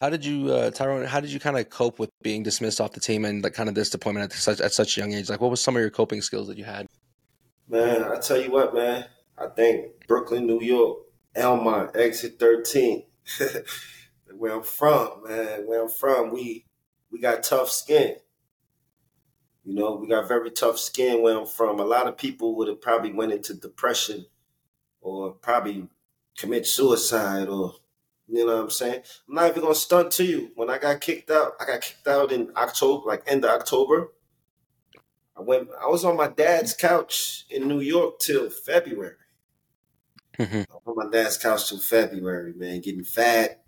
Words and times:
How 0.00 0.10
did 0.10 0.24
you, 0.26 0.52
uh, 0.52 0.70
Tyrone? 0.70 1.04
How 1.06 1.20
did 1.20 1.32
you 1.32 1.40
kind 1.40 1.56
of 1.58 1.70
cope 1.70 1.98
with 1.98 2.10
being 2.22 2.42
dismissed 2.42 2.80
off 2.82 2.92
the 2.92 3.00
team 3.00 3.24
and 3.24 3.42
like 3.42 3.54
kind 3.54 3.68
of 3.68 3.74
disappointment 3.74 4.30
at 4.30 4.38
such 4.38 4.60
at 4.60 4.72
such 4.72 4.96
a 4.96 5.00
young 5.00 5.14
age? 5.14 5.30
Like, 5.30 5.40
what 5.40 5.50
was 5.50 5.62
some 5.62 5.74
of 5.74 5.80
your 5.80 5.90
coping 5.90 6.20
skills 6.20 6.48
that 6.48 6.58
you 6.58 6.64
had? 6.64 6.86
Man, 7.68 8.04
I 8.04 8.18
tell 8.18 8.40
you 8.40 8.50
what, 8.50 8.74
man. 8.74 9.06
I 9.38 9.46
think 9.48 10.06
Brooklyn, 10.06 10.46
New 10.46 10.60
York, 10.60 10.98
Elmont, 11.34 11.96
exit 11.96 12.38
thirteen, 12.38 13.04
where 14.36 14.56
I'm 14.56 14.62
from, 14.62 15.22
man. 15.26 15.66
Where 15.66 15.82
I'm 15.84 15.88
from, 15.88 16.30
we 16.30 16.66
we 17.10 17.18
got 17.18 17.42
tough 17.42 17.70
skin. 17.70 18.16
You 19.64 19.74
know, 19.74 19.96
we 19.96 20.08
got 20.08 20.28
very 20.28 20.50
tough 20.50 20.78
skin 20.78 21.22
where 21.22 21.38
I'm 21.38 21.46
from. 21.46 21.80
A 21.80 21.84
lot 21.84 22.06
of 22.06 22.18
people 22.18 22.54
would 22.56 22.68
have 22.68 22.82
probably 22.82 23.12
went 23.12 23.32
into 23.32 23.54
depression 23.54 24.26
or 25.00 25.32
probably 25.32 25.88
commit 26.36 26.66
suicide 26.66 27.48
or 27.48 27.74
you 28.28 28.44
know 28.44 28.56
what 28.56 28.64
I'm 28.64 28.70
saying? 28.70 29.02
I'm 29.28 29.34
not 29.34 29.50
even 29.50 29.62
gonna 29.62 29.74
stunt 29.74 30.10
to 30.12 30.24
you. 30.24 30.50
When 30.54 30.70
I 30.70 30.78
got 30.78 31.00
kicked 31.00 31.30
out, 31.30 31.52
I 31.60 31.66
got 31.66 31.80
kicked 31.80 32.06
out 32.06 32.32
in 32.32 32.50
October, 32.56 33.06
like 33.06 33.22
end 33.26 33.44
of 33.44 33.50
October. 33.50 34.08
I 35.36 35.42
went 35.42 35.68
I 35.80 35.86
was 35.86 36.04
on 36.04 36.16
my 36.16 36.28
dad's 36.28 36.74
couch 36.74 37.46
in 37.50 37.68
New 37.68 37.80
York 37.80 38.18
till 38.18 38.50
February. 38.50 39.14
Mm-hmm. 40.38 40.62
on 40.86 40.96
my 40.96 41.10
dad's 41.10 41.38
couch 41.38 41.68
till 41.68 41.78
February, 41.78 42.52
man, 42.54 42.80
getting 42.80 43.04
fat. 43.04 43.62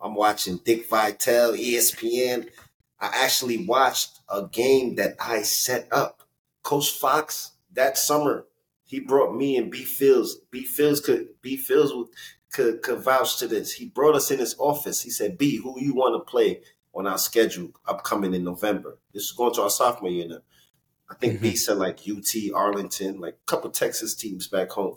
I'm 0.00 0.14
watching 0.14 0.60
Dick 0.62 0.88
Vitale, 0.88 1.56
ESPN. 1.56 2.48
I 3.00 3.24
actually 3.24 3.64
watched 3.66 4.20
a 4.28 4.46
game 4.46 4.96
that 4.96 5.14
I 5.18 5.42
set 5.42 5.88
up. 5.90 6.22
Coach 6.62 6.90
Fox 6.90 7.52
that 7.72 7.96
summer, 7.96 8.46
he 8.84 9.00
brought 9.00 9.34
me 9.34 9.56
and 9.56 9.70
B 9.70 9.82
Fields. 9.82 10.36
B 10.50 10.64
Fields 10.64 11.00
could 11.00 11.28
B 11.40 11.56
Fields 11.56 11.92
could, 12.54 12.82
could 12.82 13.00
vouch 13.00 13.36
to 13.38 13.48
this. 13.48 13.72
He 13.72 13.86
brought 13.86 14.14
us 14.14 14.30
in 14.30 14.38
his 14.38 14.54
office. 14.58 15.02
He 15.02 15.10
said, 15.10 15.36
B, 15.36 15.56
who 15.56 15.78
you 15.78 15.92
want 15.92 16.14
to 16.14 16.30
play 16.30 16.60
on 16.94 17.06
our 17.06 17.18
schedule 17.18 17.72
upcoming 17.86 18.32
in 18.32 18.44
November? 18.44 18.96
This 19.12 19.24
is 19.24 19.32
going 19.32 19.52
to 19.54 19.62
our 19.62 19.70
sophomore 19.70 20.10
year 20.10 20.28
now. 20.28 20.38
I 21.10 21.14
think 21.16 21.34
mm-hmm. 21.34 21.42
B 21.42 21.56
said 21.56 21.78
like 21.78 21.98
UT, 22.08 22.32
Arlington, 22.54 23.20
like 23.20 23.34
a 23.34 23.46
couple 23.46 23.70
Texas 23.70 24.14
teams 24.14 24.46
back 24.46 24.70
home. 24.70 24.96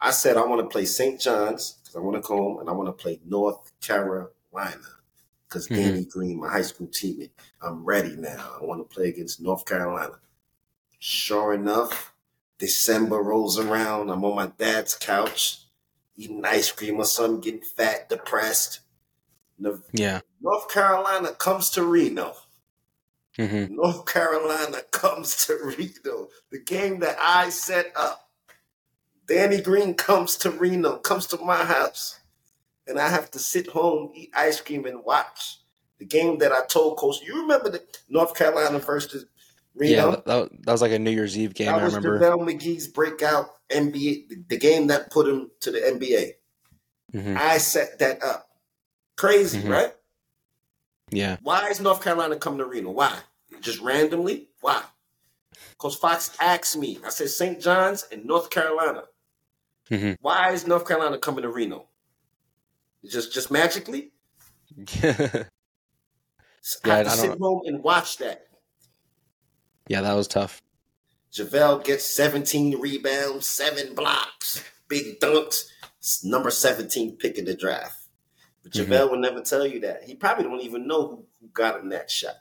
I 0.00 0.10
said 0.10 0.36
I 0.36 0.46
want 0.46 0.62
to 0.62 0.72
play 0.72 0.86
St. 0.86 1.20
John's 1.20 1.78
because 1.82 1.96
I 1.96 2.00
want 2.00 2.16
to 2.16 2.26
come 2.26 2.38
home 2.38 2.58
and 2.60 2.68
I 2.68 2.72
want 2.72 2.88
to 2.88 2.92
play 2.92 3.20
North 3.24 3.70
Carolina 3.80 4.30
because 5.48 5.68
mm-hmm. 5.68 5.74
Danny 5.74 6.04
Green, 6.06 6.40
my 6.40 6.48
high 6.48 6.62
school 6.62 6.88
teammate, 6.88 7.30
I'm 7.60 7.84
ready 7.84 8.16
now. 8.16 8.56
I 8.60 8.64
want 8.64 8.80
to 8.80 8.94
play 8.94 9.08
against 9.08 9.40
North 9.40 9.66
Carolina. 9.66 10.18
Sure 10.98 11.52
enough, 11.52 12.14
December 12.58 13.18
rolls 13.18 13.58
around. 13.58 14.10
I'm 14.10 14.24
on 14.24 14.34
my 14.34 14.50
dad's 14.58 14.94
couch 14.94 15.65
eating 16.16 16.44
ice 16.44 16.70
cream 16.72 16.96
or 16.96 17.04
something, 17.04 17.40
getting 17.40 17.60
fat, 17.60 18.08
depressed. 18.08 18.80
Yeah. 19.92 20.20
North 20.40 20.68
Carolina 20.70 21.32
comes 21.32 21.70
to 21.70 21.82
Reno. 21.82 22.34
Mm-hmm. 23.38 23.74
North 23.74 24.06
Carolina 24.06 24.78
comes 24.90 25.46
to 25.46 25.58
Reno. 25.62 26.28
The 26.50 26.60
game 26.60 27.00
that 27.00 27.16
I 27.20 27.50
set 27.50 27.92
up. 27.96 28.30
Danny 29.26 29.60
Green 29.60 29.94
comes 29.94 30.36
to 30.38 30.50
Reno, 30.50 30.98
comes 30.98 31.26
to 31.28 31.38
my 31.38 31.64
house. 31.64 32.20
And 32.86 32.98
I 32.98 33.08
have 33.08 33.30
to 33.32 33.40
sit 33.40 33.66
home, 33.68 34.12
eat 34.14 34.30
ice 34.34 34.60
cream, 34.60 34.86
and 34.86 35.04
watch 35.04 35.58
the 35.98 36.04
game 36.04 36.38
that 36.38 36.52
I 36.52 36.64
told 36.66 36.98
Coach. 36.98 37.22
You 37.22 37.42
remember 37.42 37.70
the 37.70 37.82
North 38.08 38.34
Carolina 38.34 38.78
versus 38.78 39.26
Reno? 39.76 40.10
Yeah, 40.10 40.16
that, 40.26 40.50
that 40.64 40.72
was 40.72 40.82
like 40.82 40.92
a 40.92 40.98
New 40.98 41.10
Year's 41.10 41.36
Eve 41.36 41.54
game. 41.54 41.66
That 41.66 41.80
I 41.80 41.84
was 41.84 41.94
remember. 41.94 42.18
JaVale 42.18 42.54
McGee's 42.54 42.88
breakout 42.88 43.50
NBA, 43.70 44.48
the 44.48 44.58
game 44.58 44.86
that 44.88 45.10
put 45.10 45.28
him 45.28 45.50
to 45.60 45.70
the 45.70 45.78
NBA. 45.78 46.32
Mm-hmm. 47.14 47.36
I 47.38 47.58
set 47.58 47.98
that 47.98 48.22
up. 48.22 48.48
Crazy, 49.16 49.60
mm-hmm. 49.60 49.70
right? 49.70 49.92
Yeah. 51.10 51.36
Why 51.42 51.68
is 51.68 51.80
North 51.80 52.02
Carolina 52.02 52.36
coming 52.36 52.58
to 52.58 52.66
Reno? 52.66 52.90
Why? 52.90 53.16
Just 53.60 53.80
randomly? 53.80 54.48
Why? 54.60 54.82
Because 55.70 55.94
Fox 55.96 56.36
asked 56.40 56.76
me. 56.76 56.98
I 57.04 57.10
said 57.10 57.28
St. 57.28 57.60
John's 57.60 58.06
and 58.10 58.24
North 58.24 58.50
Carolina. 58.50 59.04
Mm-hmm. 59.90 60.12
Why 60.20 60.52
is 60.52 60.66
North 60.66 60.86
Carolina 60.86 61.18
coming 61.18 61.42
to 61.42 61.48
Reno? 61.50 61.86
Just 63.04 63.32
just 63.32 63.50
magically? 63.50 64.10
yeah, 65.02 65.44
I 66.84 66.96
have 66.96 67.06
to 67.06 67.10
sit 67.10 67.38
home 67.38 67.62
and 67.66 67.82
watch 67.82 68.18
that. 68.18 68.45
Yeah, 69.88 70.00
that 70.02 70.14
was 70.14 70.28
tough. 70.28 70.62
JaVale 71.32 71.84
gets 71.84 72.04
17 72.04 72.80
rebounds, 72.80 73.48
seven 73.48 73.94
blocks, 73.94 74.64
big 74.88 75.20
dunks, 75.20 75.70
number 76.24 76.50
17 76.50 77.16
pick 77.16 77.38
in 77.38 77.44
the 77.44 77.54
draft. 77.54 78.08
But 78.62 78.72
mm-hmm. 78.72 78.92
JaVale 78.92 79.10
will 79.10 79.18
never 79.18 79.42
tell 79.42 79.66
you 79.66 79.80
that. 79.80 80.04
He 80.04 80.14
probably 80.14 80.44
don't 80.44 80.62
even 80.62 80.86
know 80.86 81.06
who, 81.08 81.24
who 81.40 81.48
got 81.52 81.80
him 81.80 81.90
that 81.90 82.10
shot. 82.10 82.36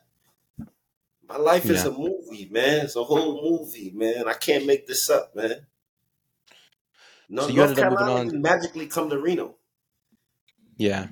My 1.28 1.38
life 1.38 1.66
is 1.66 1.84
yeah. 1.84 1.92
a 1.92 1.98
movie, 1.98 2.48
man. 2.52 2.86
It's 2.86 2.96
a 2.96 3.04
whole 3.04 3.42
movie, 3.42 3.92
man. 3.96 4.28
I 4.28 4.34
can't 4.34 4.66
make 4.66 4.88
this 4.88 5.10
up, 5.10 5.36
man. 5.36 5.66
No, 7.28 7.48
so 7.48 7.54
North 7.54 7.76
Carolina 7.76 8.32
magically 8.34 8.86
come 8.86 9.10
to 9.10 9.20
Reno. 9.20 9.56
Yeah 10.78 11.08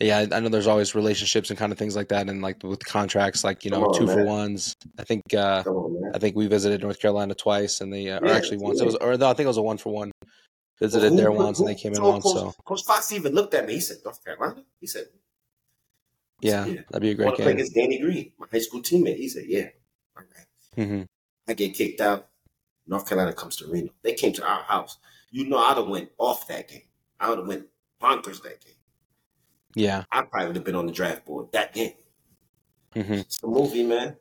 yeah, 0.00 0.26
I 0.32 0.40
know 0.40 0.48
there's 0.48 0.66
always 0.66 0.94
relationships 0.94 1.50
and 1.50 1.58
kind 1.58 1.72
of 1.72 1.78
things 1.78 1.94
like 1.94 2.08
that, 2.08 2.28
and 2.28 2.40
like 2.40 2.62
with 2.62 2.84
contracts, 2.84 3.44
like 3.44 3.64
you 3.64 3.70
know, 3.70 3.84
on, 3.84 3.98
two 3.98 4.06
man. 4.06 4.16
for 4.16 4.24
ones. 4.24 4.74
I 4.98 5.04
think 5.04 5.22
uh, 5.34 5.62
on, 5.66 6.12
I 6.14 6.18
think 6.18 6.36
we 6.36 6.46
visited 6.46 6.80
North 6.80 6.98
Carolina 6.98 7.34
twice, 7.34 7.82
and 7.82 7.92
they 7.92 8.08
uh, 8.08 8.20
yeah, 8.22 8.30
or 8.30 8.34
actually 8.34 8.58
once. 8.58 8.80
It 8.80 8.86
was, 8.86 8.96
or 8.96 9.16
no, 9.18 9.28
I 9.28 9.34
think 9.34 9.44
it 9.44 9.48
was 9.48 9.58
a 9.58 9.62
one 9.62 9.76
for 9.76 9.92
one. 9.92 10.10
Visited 10.80 11.02
well, 11.02 11.10
who, 11.10 11.16
there 11.16 11.32
once, 11.32 11.58
who, 11.58 11.66
and 11.66 11.76
they 11.76 11.78
came 11.78 11.92
in 11.92 12.02
once. 12.02 12.24
Coach, 12.24 12.34
so 12.34 12.54
Coach 12.64 12.82
Fox 12.84 13.12
even 13.12 13.34
looked 13.34 13.52
at 13.52 13.66
me. 13.66 13.74
He 13.74 13.80
said, 13.80 13.98
"North 14.02 14.24
Carolina." 14.24 14.64
He 14.80 14.86
said, 14.86 15.04
"Yeah, 16.40 16.64
yeah. 16.64 16.80
that'd 16.88 17.02
be 17.02 17.10
a 17.10 17.14
great 17.14 17.36
game." 17.36 17.44
Play 17.44 17.52
against 17.52 17.74
Danny 17.74 17.98
Green, 17.98 18.32
my 18.38 18.46
high 18.50 18.60
school 18.60 18.80
teammate. 18.80 19.16
He 19.16 19.28
said, 19.28 19.44
"Yeah." 19.46 19.68
All 20.16 20.22
right. 20.22 20.86
mm-hmm. 20.86 21.02
I 21.46 21.52
get 21.52 21.74
kicked 21.74 22.00
out. 22.00 22.28
North 22.86 23.06
Carolina 23.06 23.34
comes 23.34 23.56
to 23.56 23.66
Reno. 23.70 23.90
They 24.02 24.14
came 24.14 24.32
to 24.32 24.48
our 24.48 24.62
house. 24.62 24.96
You 25.30 25.46
know, 25.46 25.58
I'd 25.58 25.76
have 25.76 25.88
went 25.88 26.08
off 26.16 26.48
that 26.48 26.68
game. 26.68 26.82
I 27.20 27.28
would 27.28 27.38
have 27.38 27.46
went 27.46 27.66
bonkers 28.02 28.42
that 28.42 28.64
game. 28.64 28.74
Yeah, 29.74 30.04
I 30.10 30.22
probably 30.22 30.48
would 30.48 30.56
have 30.56 30.64
been 30.64 30.74
on 30.74 30.86
the 30.86 30.92
draft 30.92 31.24
board 31.24 31.52
that 31.52 31.72
game. 31.74 31.92
Mm-hmm. 32.94 33.12
It's 33.14 33.42
a 33.42 33.46
movie, 33.46 33.84
man. 33.84 34.16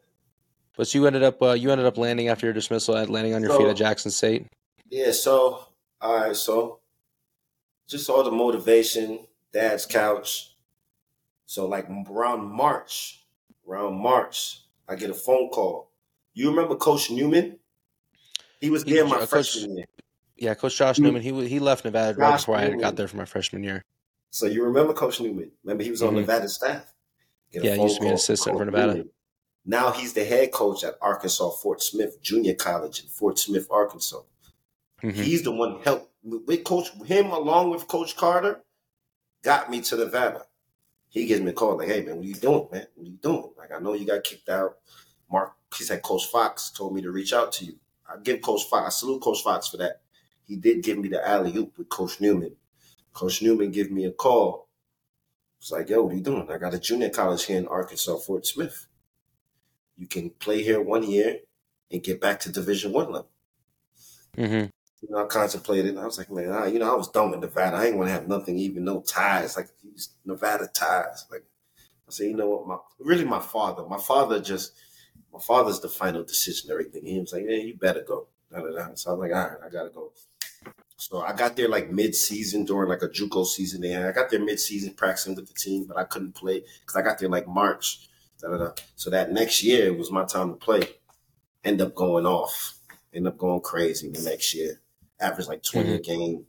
But 0.77 0.87
so 0.87 0.99
you 0.99 1.07
ended 1.07 1.23
up 1.23 1.41
uh, 1.41 1.51
you 1.51 1.71
ended 1.71 1.87
up 1.87 1.97
landing 1.97 2.29
after 2.29 2.45
your 2.45 2.53
dismissal 2.53 2.95
at 2.95 3.09
landing 3.09 3.33
on 3.33 3.41
your 3.41 3.51
so, 3.51 3.57
feet 3.57 3.67
at 3.67 3.75
Jackson 3.75 4.11
State. 4.11 4.47
Yeah. 4.89 5.11
So 5.11 5.65
all 5.99 6.19
right. 6.19 6.35
So 6.35 6.79
just 7.87 8.09
all 8.09 8.23
the 8.23 8.31
motivation, 8.31 9.19
dad's 9.51 9.85
couch. 9.85 10.55
So 11.47 11.67
like 11.67 11.87
around 12.09 12.45
March, 12.45 13.25
around 13.67 13.95
March, 13.95 14.61
I 14.87 14.95
get 14.95 15.09
a 15.09 15.15
phone 15.15 15.49
call. 15.49 15.91
You 16.33 16.49
remember 16.51 16.75
Coach 16.75 17.09
Newman? 17.09 17.57
He 18.61 18.69
was 18.69 18.83
there 18.83 19.03
he, 19.03 19.11
my 19.11 19.25
freshman 19.25 19.77
year. 19.77 19.85
Yeah, 20.37 20.53
Coach 20.53 20.77
Josh. 20.77 20.99
Newman. 20.99 21.21
He 21.21 21.47
he 21.47 21.59
left 21.59 21.83
Nevada 21.83 22.13
Josh 22.13 22.19
right 22.19 22.37
before 22.37 22.57
Newman. 22.61 22.79
I 22.79 22.81
got 22.81 22.95
there 22.95 23.07
for 23.07 23.17
my 23.17 23.25
freshman 23.25 23.63
year. 23.63 23.83
So 24.31 24.45
you 24.45 24.63
remember 24.63 24.93
Coach 24.93 25.19
Newman? 25.19 25.51
Remember 25.63 25.83
he 25.83 25.91
was 25.91 26.01
on 26.01 26.09
mm-hmm. 26.09 26.19
Nevada 26.21 26.49
staff. 26.49 26.93
Yeah, 27.51 27.75
he 27.75 27.81
used 27.81 27.95
to 27.95 28.01
be 28.01 28.07
an 28.07 28.13
assistant 28.13 28.57
for 28.57 28.65
Nevada. 28.65 28.93
Newman. 28.93 29.09
Now 29.65 29.91
he's 29.91 30.13
the 30.13 30.23
head 30.23 30.51
coach 30.51 30.83
at 30.83 30.95
Arkansas 31.01 31.49
Fort 31.51 31.81
Smith 31.81 32.21
Junior 32.21 32.55
College 32.55 33.01
in 33.01 33.07
Fort 33.07 33.37
Smith, 33.37 33.67
Arkansas. 33.69 34.21
Mm-hmm. 35.03 35.21
He's 35.21 35.43
the 35.43 35.51
one 35.51 35.79
helped 35.83 36.11
with 36.23 36.63
Coach 36.63 36.91
him 37.05 37.27
along 37.27 37.69
with 37.69 37.87
Coach 37.87 38.15
Carter 38.15 38.61
got 39.43 39.69
me 39.69 39.81
to 39.81 39.97
Nevada. 39.97 40.45
He 41.07 41.25
gives 41.25 41.41
me 41.41 41.51
a 41.51 41.53
call 41.53 41.77
like, 41.77 41.87
"Hey 41.87 42.01
man, 42.03 42.17
what 42.17 42.25
are 42.25 42.27
you 42.27 42.35
doing, 42.35 42.67
man? 42.71 42.87
What 42.95 43.03
are 43.03 43.09
you 43.09 43.17
doing? 43.17 43.51
Like 43.57 43.71
I 43.71 43.79
know 43.79 43.93
you 43.93 44.05
got 44.05 44.23
kicked 44.23 44.49
out." 44.49 44.77
Mark, 45.31 45.53
he 45.77 45.83
said 45.83 46.01
Coach 46.01 46.25
Fox 46.25 46.71
told 46.71 46.93
me 46.93 47.01
to 47.01 47.11
reach 47.11 47.33
out 47.33 47.51
to 47.53 47.65
you. 47.65 47.79
I 48.07 48.17
give 48.21 48.41
Coach 48.41 48.63
Fox, 48.63 48.87
I 48.87 48.89
salute 48.89 49.21
Coach 49.21 49.43
Fox 49.43 49.67
for 49.67 49.77
that. 49.77 50.01
He 50.43 50.55
did 50.55 50.81
give 50.81 50.97
me 50.97 51.09
the 51.09 51.25
alley 51.27 51.55
oop 51.55 51.77
with 51.77 51.89
Coach 51.89 52.19
Newman 52.19 52.55
Coach 53.19 53.41
Newman 53.41 53.71
give 53.71 53.91
me 53.91 54.05
a 54.05 54.11
call. 54.11 54.69
It's 55.59 55.71
like, 55.71 55.89
yo, 55.89 56.03
what 56.03 56.13
are 56.13 56.15
you 56.15 56.21
doing? 56.21 56.49
I 56.49 56.57
got 56.57 56.73
a 56.73 56.79
junior 56.79 57.09
college 57.09 57.43
here 57.43 57.57
in 57.57 57.67
Arkansas, 57.67 58.17
Fort 58.19 58.45
Smith. 58.45 58.87
You 59.97 60.07
can 60.07 60.29
play 60.29 60.63
here 60.63 60.81
one 60.81 61.03
year 61.03 61.39
and 61.91 62.01
get 62.01 62.21
back 62.21 62.39
to 62.41 62.51
Division 62.51 62.93
One 62.93 63.11
level. 63.11 63.29
Mm-hmm. 64.37 64.67
You 65.01 65.09
know, 65.09 65.25
I 65.25 65.25
contemplated. 65.25 65.97
I 65.97 66.05
was 66.05 66.17
like, 66.17 66.31
man, 66.31 66.49
I, 66.51 66.67
you 66.67 66.79
know, 66.79 66.89
I 66.89 66.95
was 66.95 67.09
done 67.09 67.31
with 67.31 67.41
Nevada. 67.41 67.75
I 67.75 67.87
ain't 67.87 67.97
want 67.97 68.07
to 68.07 68.13
have 68.13 68.29
nothing, 68.29 68.57
even 68.57 68.85
no 68.85 69.01
ties, 69.01 69.57
like 69.57 69.67
these 69.83 70.11
Nevada 70.23 70.69
ties. 70.73 71.25
Like, 71.29 71.43
I 72.07 72.11
said, 72.11 72.27
you 72.27 72.37
know 72.37 72.49
what? 72.49 72.67
My 72.67 72.77
really, 72.99 73.25
my 73.25 73.41
father. 73.41 73.85
My 73.85 73.99
father 73.99 74.39
just, 74.39 74.71
my 75.33 75.39
father's 75.39 75.81
the 75.81 75.89
final 75.89 76.23
decision. 76.23 76.71
Everything. 76.71 77.03
He 77.05 77.19
was 77.19 77.33
like, 77.33 77.43
yeah, 77.45 77.57
you 77.57 77.75
better 77.75 78.01
go. 78.01 78.27
Da, 78.49 78.61
da, 78.61 78.71
da. 78.71 78.95
So 78.95 79.11
I 79.11 79.13
was 79.13 79.19
like, 79.19 79.35
all 79.35 79.49
right, 79.49 79.57
I 79.65 79.69
gotta 79.69 79.89
go. 79.89 80.13
So 80.99 81.21
I 81.21 81.33
got 81.33 81.55
there 81.55 81.69
like 81.69 81.91
mid 81.91 82.13
season 82.13 82.65
during 82.65 82.89
like 82.89 83.01
a 83.01 83.07
JUCO 83.07 83.45
season. 83.45 83.83
And 83.83 84.05
I 84.05 84.11
got 84.11 84.29
there 84.29 84.43
mid 84.43 84.59
season 84.59 84.93
practicing 84.93 85.35
with 85.35 85.47
the 85.47 85.53
team, 85.53 85.85
but 85.85 85.97
I 85.97 86.03
couldn't 86.03 86.35
play 86.35 86.63
because 86.81 86.95
I 86.95 87.01
got 87.01 87.19
there 87.19 87.29
like 87.29 87.47
March. 87.47 88.07
Da-da-da. 88.41 88.71
So 88.95 89.09
that 89.09 89.31
next 89.31 89.63
year 89.63 89.93
was 89.93 90.11
my 90.11 90.25
time 90.25 90.49
to 90.49 90.55
play. 90.55 90.83
End 91.63 91.81
up 91.81 91.95
going 91.95 92.25
off. 92.25 92.75
End 93.13 93.27
up 93.27 93.37
going 93.37 93.61
crazy 93.61 94.09
the 94.09 94.21
next 94.21 94.53
year. 94.53 94.81
Average 95.19 95.47
like 95.47 95.63
20 95.63 95.87
mm-hmm. 95.87 95.95
a 95.95 95.99
game. 95.99 96.45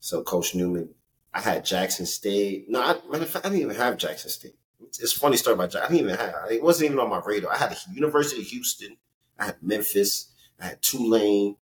So 0.00 0.22
Coach 0.22 0.54
Newman 0.54 0.90
I 1.34 1.40
had 1.40 1.64
Jackson 1.64 2.06
State. 2.06 2.66
No, 2.68 2.80
I, 2.80 2.94
matter 3.10 3.24
of 3.24 3.30
fact, 3.30 3.44
I 3.44 3.48
didn't 3.48 3.62
even 3.62 3.76
have 3.76 3.96
Jackson 3.96 4.30
State. 4.30 4.54
It's, 4.80 5.16
a 5.16 5.18
funny 5.18 5.36
story 5.36 5.54
about 5.54 5.70
Jackson. 5.72 5.92
I 5.92 5.96
didn't 5.96 6.10
even 6.10 6.18
have. 6.18 6.50
It 6.50 6.62
wasn't 6.62 6.86
even 6.86 7.00
on 7.00 7.10
my 7.10 7.20
radar. 7.26 7.52
I 7.52 7.56
had 7.56 7.72
the 7.72 7.78
University 7.92 8.40
of 8.40 8.46
Houston. 8.46 8.96
I 9.38 9.46
had 9.46 9.56
Memphis. 9.60 10.28
I 10.60 10.66
had 10.66 10.82
Tulane. 10.82 11.56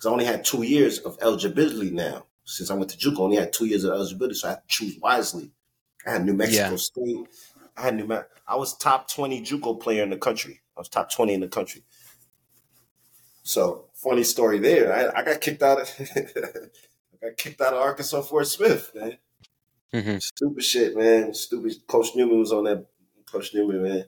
Because 0.00 0.08
I 0.08 0.12
only 0.12 0.24
had 0.24 0.46
two 0.46 0.62
years 0.62 0.98
of 1.00 1.18
eligibility 1.20 1.90
now. 1.90 2.24
Since 2.44 2.70
I 2.70 2.74
went 2.74 2.90
to 2.90 2.96
JUCO, 2.96 3.18
I 3.18 3.22
only 3.22 3.36
had 3.36 3.52
two 3.52 3.66
years 3.66 3.84
of 3.84 3.92
eligibility, 3.92 4.34
so 4.34 4.48
I 4.48 4.52
had 4.52 4.62
to 4.62 4.66
choose 4.66 4.98
wisely. 4.98 5.50
I 6.06 6.12
had 6.12 6.24
New 6.24 6.32
Mexico 6.32 6.70
yeah. 6.70 6.76
State. 6.76 7.28
I 7.76 7.82
had 7.82 7.96
New 7.96 8.06
Mexico. 8.06 8.30
I 8.48 8.56
was 8.56 8.74
top 8.78 9.10
twenty 9.10 9.42
JUCO 9.42 9.78
player 9.78 10.02
in 10.02 10.08
the 10.08 10.16
country. 10.16 10.62
I 10.74 10.80
was 10.80 10.88
top 10.88 11.12
twenty 11.12 11.34
in 11.34 11.40
the 11.40 11.48
country. 11.48 11.82
So 13.42 13.90
funny 13.92 14.24
story 14.24 14.58
there. 14.58 14.90
I, 14.90 15.20
I 15.20 15.22
got 15.22 15.42
kicked 15.42 15.62
out 15.62 15.82
of 15.82 15.90
I 16.00 17.26
got 17.26 17.36
kicked 17.36 17.60
out 17.60 17.74
of 17.74 17.80
Arkansas 17.80 18.22
Fort 18.22 18.46
Smith, 18.46 18.92
man. 18.94 19.18
Mm-hmm. 19.92 20.18
Stupid 20.18 20.64
shit, 20.64 20.96
man. 20.96 21.34
Stupid. 21.34 21.74
Coach 21.86 22.16
Newman 22.16 22.38
was 22.38 22.52
on 22.52 22.64
that. 22.64 22.86
Coach 23.30 23.52
Newman, 23.52 23.82
man. 23.82 24.04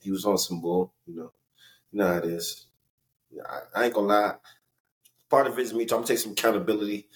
He 0.00 0.10
was 0.10 0.24
on 0.24 0.38
some 0.38 0.60
bull. 0.60 0.92
You 1.06 1.14
know, 1.14 1.32
you 1.92 2.00
know 2.00 2.08
how 2.08 2.18
it 2.18 2.24
is. 2.24 2.66
I, 3.48 3.60
I 3.76 3.84
ain't 3.84 3.94
gonna 3.94 4.08
lie. 4.08 4.34
Part 5.30 5.46
of 5.46 5.58
it 5.58 5.62
is 5.62 5.74
me. 5.74 5.82
I'm 5.82 5.88
gonna 5.88 6.06
take 6.06 6.18
some 6.18 6.32
accountability. 6.32 7.08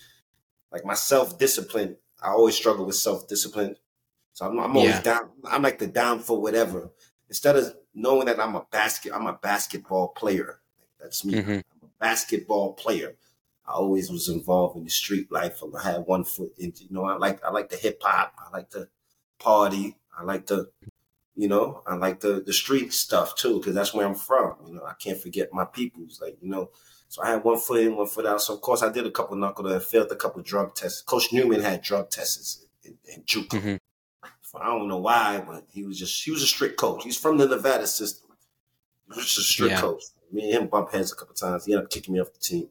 Like 0.70 0.84
my 0.84 0.94
self 0.94 1.38
discipline. 1.38 1.96
I 2.22 2.28
always 2.30 2.54
struggle 2.54 2.86
with 2.86 2.96
self 2.96 3.28
discipline. 3.28 3.76
So 4.32 4.46
I'm, 4.46 4.58
I'm 4.58 4.76
always 4.76 4.94
yeah. 4.94 5.02
down. 5.02 5.30
I'm 5.44 5.62
like 5.62 5.78
the 5.78 5.86
down 5.86 6.20
for 6.20 6.40
whatever. 6.40 6.90
Instead 7.28 7.56
of 7.56 7.74
knowing 7.94 8.26
that 8.26 8.40
I'm 8.40 8.54
a 8.56 8.66
basket, 8.70 9.12
I'm 9.14 9.26
a 9.26 9.34
basketball 9.34 10.08
player. 10.08 10.60
That's 11.00 11.24
me. 11.24 11.34
Mm-hmm. 11.34 11.50
I'm 11.50 11.82
a 11.82 11.90
basketball 12.00 12.74
player. 12.74 13.16
I 13.66 13.72
always 13.72 14.10
was 14.10 14.28
involved 14.28 14.76
in 14.76 14.84
the 14.84 14.90
street 14.90 15.30
life. 15.30 15.62
I 15.78 15.82
had 15.92 16.06
one 16.06 16.24
foot 16.24 16.52
into, 16.58 16.84
you 16.84 16.90
know, 16.92 17.04
I 17.04 17.16
like 17.16 17.44
I 17.44 17.50
like 17.50 17.68
the 17.68 17.76
hip 17.76 18.02
hop. 18.02 18.34
I 18.38 18.56
like 18.56 18.70
the 18.70 18.88
party. 19.38 19.96
I 20.16 20.24
like 20.24 20.46
the, 20.46 20.70
you 21.36 21.48
know, 21.48 21.82
I 21.86 21.94
like 21.94 22.20
the 22.20 22.42
the 22.44 22.52
street 22.52 22.92
stuff 22.92 23.36
too, 23.36 23.58
because 23.58 23.74
that's 23.74 23.94
where 23.94 24.06
I'm 24.06 24.14
from. 24.14 24.56
You 24.66 24.74
know, 24.74 24.84
I 24.84 24.94
can't 24.94 25.20
forget 25.20 25.52
my 25.52 25.64
peoples. 25.64 26.20
Like, 26.20 26.38
you 26.40 26.48
know, 26.48 26.70
so 27.12 27.22
I 27.22 27.28
had 27.28 27.44
one 27.44 27.58
foot 27.58 27.80
in, 27.80 27.94
one 27.94 28.06
foot 28.06 28.24
out. 28.24 28.40
So 28.40 28.54
of 28.54 28.62
course 28.62 28.82
I 28.82 28.90
did 28.90 29.06
a 29.06 29.10
couple 29.10 29.36
knuckle 29.36 29.66
and 29.66 29.82
failed 29.82 30.10
a 30.10 30.16
couple 30.16 30.40
drug 30.40 30.74
tests. 30.74 31.02
Coach 31.02 31.30
Newman 31.30 31.60
had 31.60 31.82
drug 31.82 32.08
tests 32.08 32.64
in, 32.84 32.96
in 33.04 33.22
JUCO. 33.24 33.48
Mm-hmm. 33.48 34.56
I 34.56 34.64
don't 34.64 34.88
know 34.88 34.96
why, 34.96 35.44
but 35.46 35.64
he 35.70 35.84
was 35.84 35.98
just 35.98 36.24
he 36.24 36.30
was 36.30 36.42
a 36.42 36.46
strict 36.46 36.78
coach. 36.78 37.04
He's 37.04 37.18
from 37.18 37.36
the 37.36 37.46
Nevada 37.46 37.86
system. 37.86 38.30
He 39.12 39.18
was 39.18 39.26
just 39.26 39.38
a 39.40 39.42
strict 39.42 39.72
yeah. 39.72 39.80
coach. 39.82 40.04
Me 40.32 40.44
and 40.44 40.62
him 40.62 40.68
bump 40.68 40.90
heads 40.90 41.12
a 41.12 41.14
couple 41.14 41.34
times. 41.34 41.66
He 41.66 41.74
ended 41.74 41.84
up 41.84 41.90
kicking 41.90 42.14
me 42.14 42.20
off 42.20 42.32
the 42.32 42.38
team. 42.38 42.68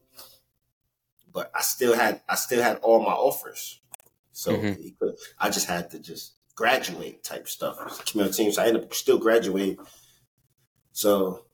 But 1.32 1.52
I 1.54 1.60
still 1.60 1.94
had 1.94 2.20
I 2.28 2.34
still 2.34 2.64
had 2.64 2.78
all 2.78 3.00
my 3.00 3.12
offers. 3.12 3.78
So 4.32 4.56
mm-hmm. 4.56 4.88
could, 4.98 5.18
I 5.38 5.50
just 5.50 5.68
had 5.68 5.88
to 5.92 6.00
just 6.00 6.32
graduate 6.56 7.22
type 7.22 7.46
stuff. 7.46 8.04
Community 8.06 8.42
team. 8.42 8.50
So 8.50 8.62
I 8.62 8.66
ended 8.66 8.82
up 8.82 8.92
still 8.92 9.18
graduating. 9.18 9.78
So 10.90 11.44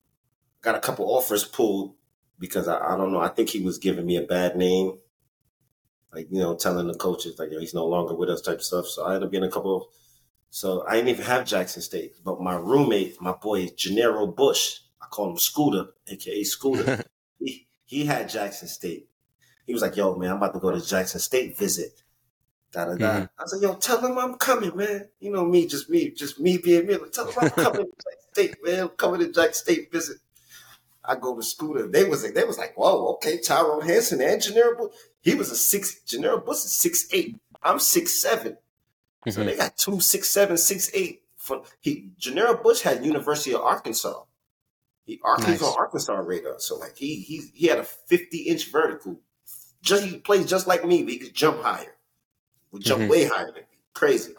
got 0.63 0.75
a 0.75 0.81
couple 0.81 1.05
offers 1.15 1.45
pulled 1.45 1.98
because 2.39 2.69
I, 2.69 2.95
I 2.95 2.97
don't 2.97 3.13
know. 3.13 3.21
I 3.21 3.29
think 3.29 3.51
he 3.51 3.61
was 3.61 3.79
giving 3.79 4.07
me 4.07 4.17
a 4.17 4.23
bad 4.23 4.57
name. 4.57 4.99
Like, 6.13 6.29
you 6.31 6.39
know, 6.39 6.57
telling 6.57 6.87
the 6.87 6.95
coaches 6.95 7.39
like 7.39 7.51
yo, 7.51 7.61
he's 7.61 7.75
no 7.75 7.87
longer 7.87 8.15
with 8.15 8.31
us 8.31 8.41
type 8.41 8.59
of 8.59 8.65
stuff. 8.65 8.87
So 8.87 9.05
I 9.05 9.15
ended 9.15 9.27
up 9.27 9.33
getting 9.33 9.49
a 9.49 9.53
couple 9.53 9.77
of 9.77 9.83
so 10.51 10.85
I 10.87 10.97
didn't 10.97 11.11
even 11.11 11.25
have 11.27 11.45
Jackson 11.47 11.83
State, 11.83 12.17
but 12.25 12.41
my 12.41 12.57
roommate, 12.57 13.21
my 13.21 13.33
boy 13.33 13.69
Gennaro 13.77 14.27
Bush, 14.27 14.81
I 15.01 15.07
call 15.07 15.31
him 15.31 15.39
Scooter, 15.39 15.89
aka 16.07 16.43
Scooter. 16.43 17.05
he 17.39 17.67
he 17.85 18.07
had 18.07 18.29
Jackson 18.29 18.69
State. 18.69 19.09
He 19.67 19.73
was 19.75 19.83
like, 19.83 19.97
"Yo, 19.97 20.15
man, 20.17 20.31
I'm 20.31 20.37
about 20.39 20.55
to 20.55 20.61
go 20.61 20.71
to 20.71 20.85
Jackson 20.85 21.21
State 21.21 21.59
visit." 21.59 22.03
Da 22.73 22.87
da 22.87 22.97
da. 22.97 23.11
Mm-hmm. 23.11 23.25
I 23.39 23.47
said, 23.47 23.63
"Yo, 23.63 23.75
tell 23.75 24.01
him 24.01 24.19
I'm 24.19 24.35
coming, 24.37 24.75
man. 24.75 25.09
You 25.21 25.33
know 25.33 25.45
me, 25.45 25.67
just 25.67 25.91
me, 25.91 26.11
just 26.11 26.41
me 26.41 26.57
being 26.57 26.87
me. 26.87 26.97
Tell 27.13 27.27
him 27.27 27.35
I'm 27.41 27.51
coming 27.51 27.87
to 27.87 27.93
Jackson 27.93 28.33
State, 28.33 28.57
man. 28.63 28.81
I'm 28.81 28.89
coming 28.89 29.21
to 29.21 29.33
Jackson 29.33 29.55
State 29.55 29.93
visit." 29.93 30.19
I 31.09 31.17
go 31.17 31.35
to 31.35 31.43
Scooter. 31.43 31.89
They 31.89 32.05
was 32.05 32.31
they 32.33 32.45
was 32.45 32.59
like, 32.59 32.77
"Whoa, 32.77 33.15
okay, 33.15 33.39
Tyrone 33.39 33.81
Hanson 33.81 34.21
and 34.21 34.43
Gennaro 34.43 34.77
Bush." 34.77 34.95
He 35.23 35.35
was 35.35 35.51
a 35.51 35.57
six. 35.57 36.03
Gennaro 36.03 36.39
Bush 36.41 36.59
is 36.59 36.75
six 36.75 37.09
eight. 37.13 37.41
I'm 37.63 37.79
six 37.79 38.21
seven. 38.21 38.53
Mm-hmm. 38.53 39.31
So 39.31 39.45
they 39.45 39.57
got 39.57 39.77
two 39.77 40.01
six 40.01 40.29
seven 40.29 40.59
six 40.59 40.91
eight. 40.93 41.23
From 41.37 41.63
he 41.81 42.11
Gennaro 42.19 42.63
Bush 42.63 42.83
had 42.83 43.05
University 43.05 43.55
of 43.55 43.63
Arkansas. 43.63 44.23
He 45.07 45.19
Arkansas 45.25 45.65
nice. 45.65 45.77
Arkansas 45.77 46.13
radar. 46.13 46.61
So 46.61 46.77
like 46.77 46.97
he 46.97 47.17
he 47.17 47.51
he 47.55 47.67
had 47.69 47.79
a 47.79 47.85
fifty 47.85 48.43
inch 48.43 48.71
vertical. 48.71 49.19
Just 49.81 50.05
he 50.05 50.19
plays 50.19 50.47
just 50.47 50.67
like 50.67 50.85
me, 50.85 51.03
but 51.03 51.13
he 51.13 51.19
could 51.19 51.35
jump 51.35 51.63
higher. 51.63 51.97
Would 52.73 52.83
jump 52.83 53.01
mm-hmm. 53.01 53.11
way 53.11 53.25
higher 53.25 53.47
than 53.47 53.55
me. 53.55 53.79
Crazy. 53.95 54.35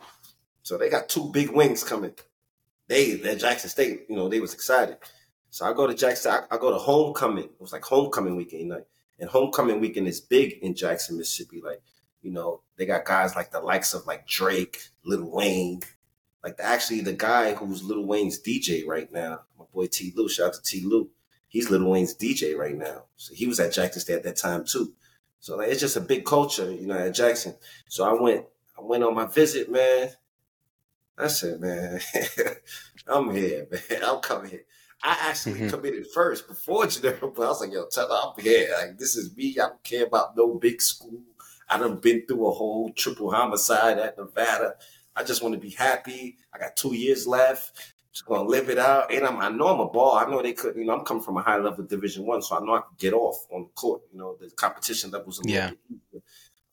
So 0.62 0.78
they 0.78 0.90
got 0.90 1.10
two 1.10 1.32
big 1.32 1.50
wings 1.50 1.84
coming. 1.84 2.14
They 2.88 3.16
that 3.16 3.40
Jackson 3.40 3.70
State, 3.70 4.06
you 4.08 4.16
know, 4.16 4.30
they 4.30 4.40
was 4.40 4.54
excited. 4.54 4.98
So 5.50 5.66
I 5.66 5.74
go 5.74 5.88
to 5.88 5.94
Jackson. 5.94 6.32
I, 6.32 6.56
I 6.56 6.58
go 6.58 6.72
to 6.72 6.78
homecoming. 6.78 7.46
It 7.46 7.62
was 7.62 7.74
like 7.74 7.84
homecoming 7.84 8.36
weekend, 8.36 8.74
and 9.20 9.30
homecoming 9.30 9.80
weekend 9.80 10.08
is 10.08 10.22
big 10.22 10.60
in 10.62 10.76
Jackson, 10.76 11.18
Mississippi. 11.18 11.62
Like 11.64 11.82
you 12.22 12.32
know, 12.32 12.62
they 12.78 12.86
got 12.86 13.06
guys 13.06 13.36
like 13.36 13.52
the 13.52 13.60
likes 13.60 13.94
of 13.94 14.06
like 14.06 14.28
Drake, 14.28 14.82
Lil 15.04 15.30
Wayne, 15.30 15.82
like 16.44 16.58
the, 16.58 16.64
actually 16.64 17.02
the 17.02 17.14
guy 17.14 17.54
who's 17.54 17.84
Lil 17.84 18.06
Wayne's 18.06 18.42
DJ 18.42 18.86
right 18.86 19.12
now, 19.12 19.42
my 19.58 19.66
boy 19.74 19.88
T. 19.88 20.14
Lou. 20.16 20.30
Shout 20.30 20.48
out 20.48 20.54
to 20.56 20.62
T. 20.62 20.86
Lou. 20.86 21.10
He's 21.48 21.70
Lil 21.70 21.86
Wayne's 21.86 22.16
DJ 22.16 22.56
right 22.56 22.76
now. 22.76 23.06
So 23.16 23.34
he 23.34 23.48
was 23.48 23.60
at 23.60 23.74
Jackson 23.74 24.02
State 24.02 24.16
at 24.16 24.24
that 24.24 24.38
time 24.38 24.66
too. 24.66 24.94
So 25.40 25.58
like, 25.58 25.70
it's 25.70 25.80
just 25.80 25.98
a 25.98 26.02
big 26.02 26.26
culture, 26.26 26.72
you 26.72 26.88
know, 26.88 26.98
at 26.98 27.14
Jackson. 27.14 27.56
So 27.88 28.04
I 28.04 28.22
went, 28.22 28.46
I 28.78 28.82
went 28.82 29.04
on 29.04 29.16
my 29.16 29.26
visit, 29.26 29.72
man. 29.72 30.12
I 31.18 31.28
said, 31.28 31.60
man, 31.60 32.00
I'm 33.08 33.34
here, 33.36 33.68
man. 33.72 34.02
I'm 34.04 34.20
coming 34.22 34.52
here. 34.52 34.66
I 35.04 35.18
actually 35.30 35.54
mm-hmm. 35.54 35.70
committed 35.70 36.08
first 36.14 36.48
before 36.48 36.86
Geneva, 36.88 37.30
but 37.30 37.44
I 37.44 37.48
was 37.48 37.62
like, 37.62 37.72
yo, 37.72 37.86
tell 37.90 38.08
her 38.08 38.34
I'm 38.38 38.44
here. 38.44 38.70
Like, 38.78 38.98
this 38.98 39.16
is 39.16 39.36
me. 39.36 39.56
I 39.60 39.68
don't 39.68 39.84
care 39.84 40.06
about 40.06 40.36
no 40.36 40.56
big 40.56 40.82
school. 40.82 41.22
I 41.70 41.78
done 41.78 41.98
been 41.98 42.26
through 42.26 42.48
a 42.48 42.52
whole 42.52 42.92
triple 42.94 43.32
homicide 43.32 44.00
at 44.00 44.18
Nevada. 44.18 44.74
I 45.16 45.24
just 45.24 45.44
want 45.44 45.54
to 45.54 45.60
be 45.60 45.70
happy. 45.70 46.38
I 46.54 46.58
got 46.58 46.76
two 46.76 46.96
years 46.96 47.28
left. 47.28 47.94
Just 48.12 48.26
gonna 48.26 48.50
live 48.50 48.70
it 48.70 48.80
out. 48.80 49.14
And 49.14 49.26
I'm, 49.26 49.40
I 49.40 49.50
know 49.50 49.68
I'm 49.68 49.80
a 49.80 49.88
ball. 49.88 50.16
I 50.16 50.30
know 50.30 50.42
they 50.42 50.54
could. 50.54 50.76
You 50.76 50.86
know, 50.86 50.98
I'm 50.98 51.06
coming 51.06 51.24
from 51.24 51.38
a 51.38 51.42
high 51.42 51.58
level 51.58 51.86
Division 51.86 52.26
One, 52.26 52.42
so 52.42 52.58
I 52.58 52.66
know 52.66 52.74
I 52.74 52.80
can 52.80 52.96
get 52.98 53.14
off 53.14 53.46
on 53.52 53.64
the 53.64 53.70
court. 53.70 54.02
You 54.12 54.20
know, 54.20 54.36
the 54.40 54.50
competition 54.50 55.12
levels. 55.12 55.40
yeah. 55.46 55.72
I 55.72 56.22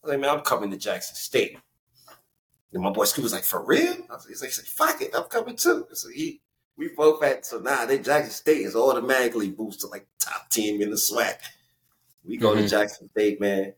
was 0.01 0.11
like, 0.11 0.19
man, 0.19 0.29
I'm 0.31 0.41
coming 0.41 0.71
to 0.71 0.77
Jackson 0.77 1.15
State. 1.15 1.57
And 2.73 2.83
my 2.83 2.91
boy 2.91 3.05
Scoop 3.05 3.23
was 3.23 3.33
like, 3.33 3.43
for 3.43 3.63
real? 3.63 3.95
I 4.09 4.13
was, 4.13 4.25
he's 4.27 4.41
like, 4.41 4.51
fuck 4.51 5.01
it, 5.01 5.11
I'm 5.15 5.23
coming 5.23 5.55
too. 5.55 5.87
So 5.93 6.09
he, 6.09 6.41
we 6.77 6.89
both 6.89 7.23
had. 7.23 7.45
So 7.45 7.59
now 7.59 7.81
nah, 7.81 7.85
they 7.85 7.99
Jackson 7.99 8.31
State 8.31 8.61
is 8.61 8.75
automatically 8.75 9.49
boosted 9.49 9.89
like 9.89 10.07
top 10.19 10.49
team 10.49 10.81
in 10.81 10.91
the 10.91 10.95
SWAC. 10.95 11.35
We 12.23 12.37
go 12.37 12.51
mm-hmm. 12.51 12.63
to 12.63 12.69
Jackson 12.69 13.09
State, 13.09 13.41
man. 13.41 13.73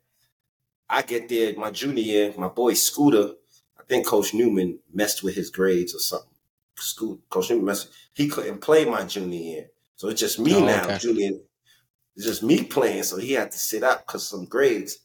I 0.89 1.03
get 1.03 1.29
there 1.29 1.55
my 1.55 1.71
junior 1.71 2.03
year, 2.03 2.33
my 2.37 2.47
boy 2.47 2.73
Scooter, 2.73 3.33
I 3.79 3.83
think 3.87 4.07
Coach 4.07 4.33
Newman 4.33 4.79
messed 4.91 5.23
with 5.23 5.35
his 5.35 5.51
grades 5.51 5.93
or 5.93 5.99
something. 5.99 6.27
School, 6.75 7.19
Coach 7.29 7.51
Newman 7.51 7.65
messed, 7.65 7.89
he 8.13 8.27
couldn't 8.27 8.59
play 8.59 8.85
my 8.85 9.03
junior 9.03 9.39
year. 9.39 9.65
So 9.97 10.07
it's 10.07 10.19
just 10.19 10.39
me 10.39 10.55
oh, 10.55 10.65
now, 10.65 10.85
okay. 10.85 10.97
junior. 10.97 11.39
It's 12.15 12.25
just 12.25 12.41
me 12.41 12.63
playing. 12.63 13.03
So 13.03 13.17
he 13.17 13.33
had 13.33 13.51
to 13.51 13.57
sit 13.57 13.83
out 13.83 14.05
because 14.05 14.27
some 14.27 14.45
grades. 14.45 14.97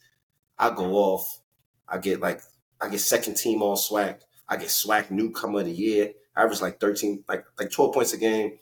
I 0.58 0.70
go 0.70 0.94
off. 0.94 1.40
I 1.88 1.98
get 1.98 2.20
like, 2.20 2.40
I 2.80 2.88
get 2.88 3.00
second 3.00 3.36
team 3.36 3.60
all 3.60 3.76
SWAC. 3.76 4.20
I 4.48 4.56
get 4.56 4.68
SWAC 4.68 5.10
newcomer 5.10 5.60
of 5.60 5.66
the 5.66 5.72
year. 5.72 6.12
I 6.36 6.46
was 6.46 6.60
like 6.62 6.80
13, 6.80 7.24
like 7.28 7.44
like 7.58 7.70
12 7.70 7.94
points 7.94 8.12
a 8.12 8.18
game. 8.18 8.58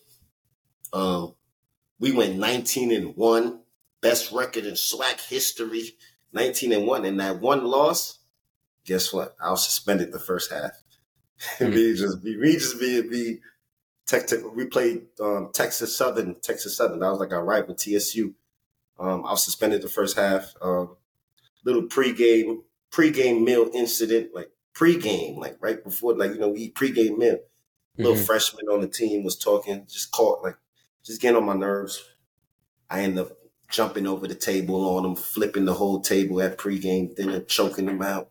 Um, 0.93 1.35
we 1.99 2.13
went 2.13 2.37
19 2.37 2.93
and 2.93 3.17
one, 3.17 3.61
best 4.01 4.33
record 4.33 4.67
in 4.67 4.75
SWAC 4.75 5.29
history. 5.29 5.97
19 6.33 6.73
and 6.73 6.87
one, 6.87 7.05
and 7.05 7.21
that 7.21 7.41
one 7.41 7.65
loss, 7.65 8.19
guess 8.87 9.13
what? 9.13 9.35
I 9.43 9.51
was 9.51 9.65
suspended 9.65 10.13
the 10.13 10.19
first 10.19 10.51
half. 10.51 10.73
Mm-hmm. 11.59 11.75
me 11.75 11.95
just 11.95 12.23
be 12.23 12.37
we 12.37 12.53
just 12.53 12.79
be, 12.79 13.03
be 13.03 13.39
tech, 14.07 14.29
we 14.55 14.67
played 14.67 15.07
um, 15.21 15.51
Texas 15.53 15.97
Southern, 15.97 16.37
Texas 16.41 16.77
Southern. 16.77 17.01
That 17.01 17.11
was 17.11 17.19
like 17.19 17.33
our 17.33 17.45
rival 17.45 17.75
TSU. 17.75 18.35
Um, 18.99 19.27
I 19.27 19.33
was 19.33 19.45
suspended 19.45 19.83
the 19.83 19.89
first 19.89 20.17
half. 20.17 20.55
Um, 20.63 20.97
little 21.65 21.83
pregame 21.83 22.63
pregame 22.93 23.43
meal 23.43 23.69
incident, 23.75 24.31
like 24.35 24.51
pregame, 24.75 25.39
like 25.39 25.57
right 25.61 25.83
before, 25.83 26.17
like 26.17 26.33
you 26.33 26.39
know, 26.39 26.51
we 26.51 26.61
eat 26.61 26.75
pregame 26.75 27.19
meal. 27.19 27.39
Mm-hmm. 27.93 28.03
Little 28.05 28.25
freshman 28.25 28.69
on 28.69 28.81
the 28.81 28.89
team 28.89 29.23
was 29.23 29.37
talking, 29.37 29.87
just 29.87 30.11
caught 30.13 30.43
like 30.43 30.57
just 31.05 31.21
getting 31.21 31.37
on 31.37 31.45
my 31.45 31.55
nerves. 31.55 32.03
I 32.89 33.03
end 33.03 33.19
up 33.19 33.33
jumping 33.71 34.07
over 34.07 34.27
the 34.27 34.35
table 34.35 34.97
on 34.97 35.03
them, 35.03 35.17
flipping 35.17 35.65
the 35.65 35.75
whole 35.75 36.01
table 36.01 36.41
at 36.41 36.59
pregame 36.59 37.15
dinner, 37.15 37.41
choking 37.41 37.87
them 37.87 38.03
out. 38.03 38.31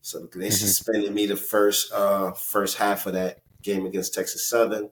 So 0.00 0.20
they 0.20 0.26
mm-hmm. 0.26 0.50
suspended 0.50 1.14
me 1.14 1.26
the 1.26 1.36
first 1.36 1.92
uh, 1.92 2.32
first 2.32 2.76
half 2.76 3.06
of 3.06 3.14
that 3.14 3.38
game 3.62 3.86
against 3.86 4.14
Texas 4.14 4.48
Southern. 4.48 4.90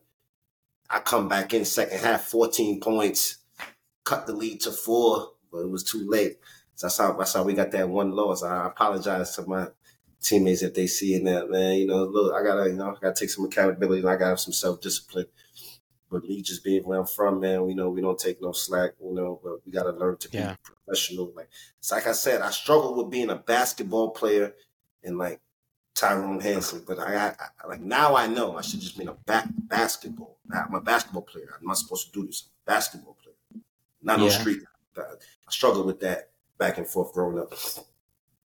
I 0.88 1.00
come 1.00 1.28
back 1.28 1.54
in 1.54 1.64
second 1.64 2.00
half, 2.00 2.25
14 2.25 2.80
points, 2.80 3.38
cut 4.04 4.26
the 4.26 4.35
lead 4.35 4.61
to 4.62 4.73
four, 4.73 5.32
but 5.50 5.61
it 5.61 5.71
was 5.71 5.85
too 5.85 6.09
late. 6.09 6.38
So 6.75 6.87
that's 6.87 6.99
how 6.99 7.12
that's 7.12 7.35
how 7.35 7.44
we 7.44 7.54
got 7.54 7.71
that 7.73 7.88
one 7.88 8.12
loss. 8.12 8.42
I 8.42 8.66
apologize 8.66 9.37
to 9.37 9.47
my 9.47 9.68
teammates 10.23 10.62
if 10.62 10.75
they 10.75 10.87
see 10.87 11.14
in 11.14 11.25
that, 11.25 11.50
man. 11.50 11.76
You 11.76 11.87
know, 11.87 12.05
look, 12.05 12.35
I 12.35 12.43
gotta, 12.43 12.71
you 12.71 12.76
know, 12.76 12.91
I 12.91 12.95
gotta 13.00 13.14
take 13.14 13.31
some 13.31 13.45
accountability 13.45 14.00
and 14.00 14.09
I 14.09 14.14
gotta 14.14 14.31
have 14.31 14.41
some 14.41 14.52
self 14.52 14.81
discipline. 14.81 15.26
But 16.11 16.25
me 16.25 16.43
just 16.43 16.62
being 16.62 16.83
where 16.85 17.00
I'm 17.00 17.07
from, 17.07 17.41
man, 17.41 17.64
we 17.64 17.75
know 17.75 17.88
we 17.88 18.02
don't 18.02 18.19
take 18.19 18.41
no 18.43 18.52
slack, 18.52 18.93
you 19.02 19.14
know, 19.14 19.41
but 19.43 19.64
we 19.64 19.73
gotta 19.73 19.93
learn 19.93 20.19
to 20.19 20.29
yeah. 20.33 20.52
be 20.52 20.57
professional. 20.62 21.33
Like 21.35 21.49
it's 21.79 21.91
like 21.91 22.07
I 22.07 22.12
said, 22.12 22.43
I 22.43 22.50
struggled 22.50 22.97
with 22.97 23.11
being 23.11 23.31
a 23.31 23.37
basketball 23.37 24.11
player 24.11 24.55
and 25.02 25.19
like 25.19 25.41
Tyrone 25.95 26.41
Hanson, 26.41 26.85
but 26.87 26.99
I, 26.99 27.29
I, 27.29 27.35
I 27.62 27.69
like 27.69 27.81
now 27.81 28.14
I 28.14 28.26
know 28.26 28.57
I 28.57 28.62
should 28.62 28.81
just 28.81 28.99
be 28.99 29.07
a 29.07 29.12
back 29.12 29.49
basketball. 29.50 30.38
I'm 30.52 30.75
a 30.75 30.81
basketball 30.81 31.23
player. 31.23 31.49
I'm 31.59 31.67
not 31.67 31.79
supposed 31.79 32.12
to 32.12 32.21
do 32.21 32.26
this. 32.26 32.45
I'm 32.47 32.73
a 32.73 32.76
basketball 32.76 33.17
player, 33.23 33.62
not 34.02 34.19
yeah. 34.19 34.25
no 34.25 34.31
street. 34.31 34.61
I 34.97 35.02
struggled 35.49 35.87
with 35.87 36.00
that 36.00 36.31
back 36.59 36.76
and 36.76 36.87
forth 36.87 37.12
growing 37.14 37.38
up. 37.38 37.55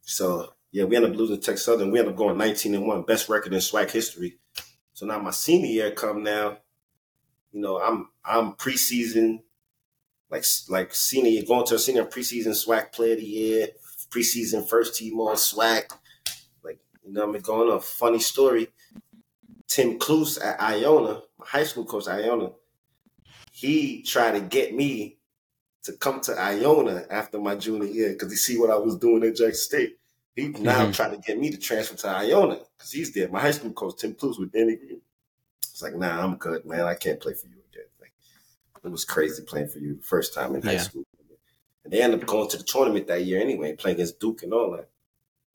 So 0.01 0.53
yeah, 0.75 0.83
we 0.83 0.97
ended 0.97 1.11
up 1.11 1.17
losing 1.17 1.39
Tech 1.39 1.57
Southern. 1.57 1.89
We 1.89 1.99
ended 1.99 2.15
up 2.15 2.17
going 2.17 2.37
19 2.37 2.75
and 2.75 2.85
one, 2.85 3.03
best 3.03 3.29
record 3.29 3.53
in 3.53 3.59
SWAC 3.59 3.91
history. 3.91 4.39
So 4.91 5.05
now 5.05 5.19
my 5.19 5.31
senior 5.31 5.69
year 5.69 5.91
come 5.91 6.21
now. 6.21 6.57
You 7.53 7.61
know, 7.61 7.79
I'm 7.81 8.09
I'm 8.25 8.55
preseason, 8.55 9.43
like 10.29 10.43
like 10.67 10.93
senior 10.93 11.41
going 11.45 11.65
to 11.67 11.75
a 11.75 11.79
senior 11.79 12.03
preseason 12.03 12.47
SWAC 12.47 12.91
player 12.91 13.13
of 13.13 13.19
the 13.19 13.25
year, 13.25 13.67
preseason 14.09 14.67
first 14.67 14.97
team 14.97 15.17
all 15.17 15.35
SWAC. 15.35 15.93
Like, 16.61 16.79
you 17.05 17.13
know, 17.13 17.23
I'm 17.23 17.39
going 17.39 17.69
on 17.69 17.77
a 17.77 17.79
funny 17.79 18.19
story. 18.19 18.67
Tim 19.69 19.97
Cluess 19.97 20.43
at 20.43 20.59
Iona, 20.59 21.21
my 21.39 21.45
high 21.45 21.63
school 21.63 21.85
coach 21.85 22.09
Iona, 22.09 22.51
he 23.53 24.03
tried 24.03 24.33
to 24.33 24.41
get 24.41 24.75
me 24.75 25.19
to 25.83 25.93
come 25.93 26.19
to 26.19 26.37
Iona 26.37 27.05
after 27.09 27.39
my 27.39 27.55
junior 27.55 27.87
year 27.87 28.09
because 28.09 28.29
he 28.29 28.35
see 28.35 28.59
what 28.59 28.71
I 28.71 28.75
was 28.75 28.97
doing 28.97 29.23
at 29.23 29.37
Jackson 29.37 29.53
State. 29.53 29.99
He 30.35 30.49
now 30.49 30.81
mm-hmm. 30.81 30.91
trying 30.91 31.11
to 31.11 31.17
get 31.17 31.39
me 31.39 31.49
to 31.49 31.57
transfer 31.57 31.95
to 31.95 32.07
Iona 32.09 32.59
because 32.77 32.91
he's 32.91 33.13
there. 33.13 33.29
My 33.29 33.39
high 33.39 33.51
school 33.51 33.71
coach, 33.71 33.97
Tim 33.97 34.15
with 34.21 34.51
Danny 34.51 34.75
Green. 34.75 35.01
It's 35.61 35.81
like, 35.81 35.95
nah, 35.95 36.21
I'm 36.23 36.35
good, 36.35 36.65
man. 36.65 36.81
I 36.81 36.95
can't 36.95 37.21
play 37.21 37.33
for 37.33 37.47
you 37.47 37.61
again. 37.71 37.85
Like, 38.01 38.11
it 38.83 38.91
was 38.91 39.05
crazy 39.05 39.43
playing 39.43 39.69
for 39.69 39.79
you 39.79 39.95
the 39.95 40.03
first 40.03 40.33
time 40.33 40.55
in 40.55 40.61
high 40.61 40.73
yeah. 40.73 40.79
school. 40.79 41.05
And 41.85 41.93
they 41.93 42.01
ended 42.01 42.21
up 42.21 42.27
going 42.27 42.49
to 42.49 42.57
the 42.57 42.63
tournament 42.63 43.07
that 43.07 43.23
year 43.23 43.39
anyway, 43.39 43.75
playing 43.75 43.95
against 43.95 44.19
Duke 44.19 44.43
and 44.43 44.53
all 44.53 44.71
that. 44.71 44.89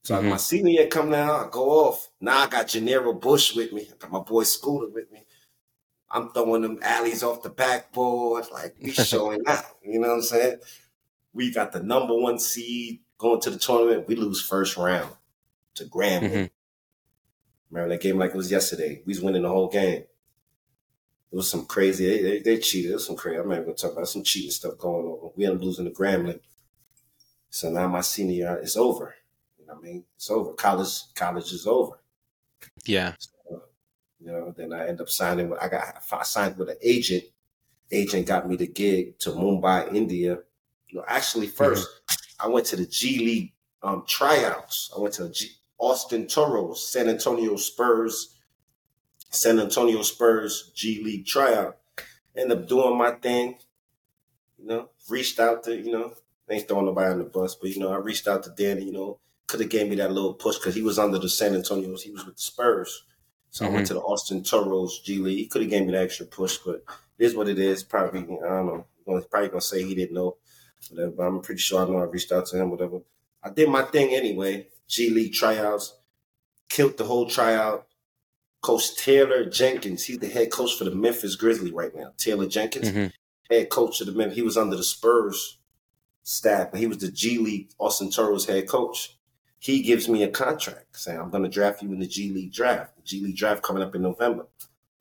So 0.04 0.16
mm-hmm. 0.16 0.30
my 0.30 0.36
senior 0.38 0.72
year 0.72 0.86
come 0.86 1.10
now, 1.10 1.46
I 1.46 1.48
go 1.50 1.88
off. 1.88 2.08
Now 2.20 2.38
I 2.38 2.46
got 2.46 2.68
Gennaro 2.68 3.12
Bush 3.12 3.54
with 3.54 3.72
me. 3.72 3.82
I 3.82 3.96
got 3.98 4.10
my 4.10 4.20
boy 4.20 4.44
Scooter 4.44 4.88
with 4.88 5.12
me. 5.12 5.24
I'm 6.10 6.30
throwing 6.30 6.62
them 6.62 6.78
alleys 6.82 7.22
off 7.22 7.42
the 7.42 7.50
backboard, 7.50 8.46
like 8.50 8.76
we 8.80 8.90
showing 8.92 9.42
out. 9.46 9.64
You 9.82 10.00
know 10.00 10.08
what 10.08 10.14
I'm 10.14 10.22
saying? 10.22 10.58
We 11.34 11.52
got 11.52 11.72
the 11.72 11.82
number 11.82 12.14
one 12.16 12.38
seed 12.38 13.00
going 13.20 13.40
to 13.42 13.50
the 13.50 13.58
tournament. 13.58 14.08
We 14.08 14.16
lose 14.16 14.40
first 14.40 14.76
round 14.76 15.12
to 15.74 15.84
Grambling. 15.84 16.30
Mm-hmm. 16.30 16.46
Remember 17.70 17.94
that 17.94 18.02
game 18.02 18.18
like 18.18 18.30
it 18.30 18.36
was 18.36 18.50
yesterday. 18.50 19.02
We 19.06 19.12
was 19.12 19.20
winning 19.20 19.42
the 19.42 19.48
whole 19.48 19.68
game. 19.68 20.04
It 21.32 21.36
was 21.36 21.48
some 21.48 21.66
crazy. 21.66 22.06
They, 22.06 22.22
they, 22.22 22.38
they 22.40 22.58
cheated. 22.58 22.90
It 22.90 22.94
was 22.94 23.06
some 23.06 23.14
crazy. 23.14 23.38
I'm 23.38 23.48
not 23.48 23.54
even 23.54 23.66
gonna 23.66 23.76
talk 23.76 23.92
about 23.92 24.08
some 24.08 24.24
cheating 24.24 24.50
stuff 24.50 24.78
going 24.78 25.06
on. 25.06 25.30
We 25.36 25.44
ended 25.44 25.60
up 25.60 25.64
losing 25.64 25.84
to 25.84 25.92
Grambling. 25.92 26.40
So 27.50 27.70
now 27.70 27.86
my 27.86 28.00
senior 28.00 28.34
year 28.34 28.60
is 28.60 28.76
over. 28.76 29.14
You 29.58 29.66
know 29.66 29.74
what 29.74 29.84
I 29.84 29.86
mean? 29.86 30.04
It's 30.16 30.30
over. 30.30 30.54
College 30.54 31.14
college 31.14 31.52
is 31.52 31.66
over. 31.66 32.00
Yeah. 32.84 33.14
So, 33.18 33.62
you 34.18 34.32
know, 34.32 34.52
then 34.56 34.72
I 34.72 34.88
end 34.88 35.00
up 35.00 35.08
signing. 35.08 35.50
With, 35.50 35.62
I 35.62 35.68
got 35.68 36.02
I 36.10 36.22
signed 36.24 36.56
with 36.56 36.70
an 36.70 36.78
agent. 36.82 37.24
Agent 37.92 38.26
got 38.26 38.48
me 38.48 38.56
the 38.56 38.66
gig 38.66 39.18
to 39.20 39.30
Mumbai, 39.30 39.94
India. 39.94 40.38
You 40.88 40.98
know, 40.98 41.04
actually 41.06 41.46
1st 41.46 41.84
mm-hmm. 41.84 42.19
I 42.42 42.48
went 42.48 42.66
to 42.66 42.76
the 42.76 42.86
G 42.86 43.18
League 43.18 43.52
um, 43.82 44.04
tryouts. 44.06 44.90
I 44.96 45.00
went 45.00 45.14
to 45.14 45.28
G, 45.30 45.48
Austin 45.78 46.26
Toros, 46.26 46.90
San 46.92 47.08
Antonio 47.08 47.56
Spurs, 47.56 48.36
San 49.30 49.58
Antonio 49.58 50.02
Spurs 50.02 50.72
G 50.74 51.02
League 51.02 51.26
tryout. 51.26 51.78
Ended 52.36 52.58
up 52.58 52.68
doing 52.68 52.96
my 52.96 53.12
thing. 53.12 53.56
You 54.58 54.66
know, 54.66 54.90
reached 55.08 55.40
out 55.40 55.64
to 55.64 55.76
you 55.76 55.92
know, 55.92 56.12
ain't 56.50 56.68
throwing 56.68 56.86
nobody 56.86 57.12
on 57.12 57.18
the 57.18 57.24
bus, 57.24 57.54
but 57.54 57.70
you 57.70 57.80
know, 57.80 57.92
I 57.92 57.96
reached 57.96 58.28
out 58.28 58.42
to 58.44 58.50
Danny. 58.50 58.84
You 58.84 58.92
know, 58.92 59.18
could 59.46 59.60
have 59.60 59.70
gave 59.70 59.88
me 59.88 59.96
that 59.96 60.12
little 60.12 60.34
push 60.34 60.56
because 60.56 60.74
he 60.74 60.82
was 60.82 60.98
under 60.98 61.18
the 61.18 61.28
San 61.28 61.54
Antonio's. 61.54 62.02
He 62.02 62.10
was 62.10 62.24
with 62.26 62.36
the 62.36 62.42
Spurs. 62.42 63.04
So 63.50 63.64
mm-hmm. 63.64 63.72
I 63.72 63.74
went 63.74 63.86
mm-hmm. 63.86 63.94
to 63.94 64.00
the 64.00 64.06
Austin 64.06 64.42
Toros 64.44 65.00
G 65.00 65.18
League. 65.18 65.38
He 65.38 65.46
could 65.46 65.62
have 65.62 65.70
gave 65.70 65.86
me 65.86 65.92
the 65.92 66.00
extra 66.00 66.26
push, 66.26 66.58
but 66.58 66.84
it 67.18 67.24
is 67.24 67.34
what 67.34 67.48
it 67.48 67.58
is. 67.58 67.82
Probably, 67.82 68.20
I 68.20 68.48
don't 68.48 68.66
know. 68.66 68.86
Probably 69.30 69.48
gonna 69.48 69.60
say 69.60 69.82
he 69.82 69.94
didn't 69.94 70.14
know, 70.14 70.36
whatever. 70.88 71.10
But 71.12 71.22
I'm 71.24 71.40
pretty 71.40 71.60
sure 71.60 71.84
I 71.84 71.88
know 71.88 71.98
I 71.98 72.04
reached 72.04 72.32
out 72.32 72.46
to 72.46 72.56
him, 72.60 72.70
whatever. 72.70 73.00
I 73.42 73.50
did 73.50 73.68
my 73.68 73.82
thing 73.82 74.14
anyway. 74.14 74.68
G 74.88 75.10
League 75.10 75.32
tryouts, 75.32 75.96
killed 76.68 76.96
the 76.96 77.04
whole 77.04 77.28
tryout. 77.28 77.86
Coach 78.62 78.96
Taylor 78.96 79.46
Jenkins, 79.46 80.04
he's 80.04 80.18
the 80.18 80.28
head 80.28 80.50
coach 80.50 80.76
for 80.76 80.84
the 80.84 80.94
Memphis 80.94 81.34
Grizzly 81.34 81.72
right 81.72 81.94
now. 81.94 82.12
Taylor 82.18 82.46
Jenkins, 82.46 82.90
mm-hmm. 82.90 83.06
head 83.50 83.70
coach 83.70 84.00
of 84.00 84.06
the 84.06 84.12
Memphis. 84.12 84.36
He 84.36 84.42
was 84.42 84.58
under 84.58 84.76
the 84.76 84.82
Spurs 84.82 85.58
staff, 86.22 86.70
but 86.70 86.80
he 86.80 86.86
was 86.86 86.98
the 86.98 87.10
G 87.10 87.38
League 87.38 87.70
Austin 87.78 88.10
Toros 88.10 88.46
head 88.46 88.68
coach 88.68 89.16
he 89.60 89.82
gives 89.82 90.08
me 90.08 90.22
a 90.22 90.28
contract 90.28 90.98
saying, 90.98 91.20
I'm 91.20 91.30
going 91.30 91.42
to 91.42 91.48
draft 91.48 91.82
you 91.82 91.92
in 91.92 92.00
the 92.00 92.06
G 92.06 92.32
League 92.32 92.52
draft. 92.52 92.96
The 92.96 93.02
G 93.02 93.22
League 93.22 93.36
draft 93.36 93.62
coming 93.62 93.82
up 93.82 93.94
in 93.94 94.02
November. 94.02 94.46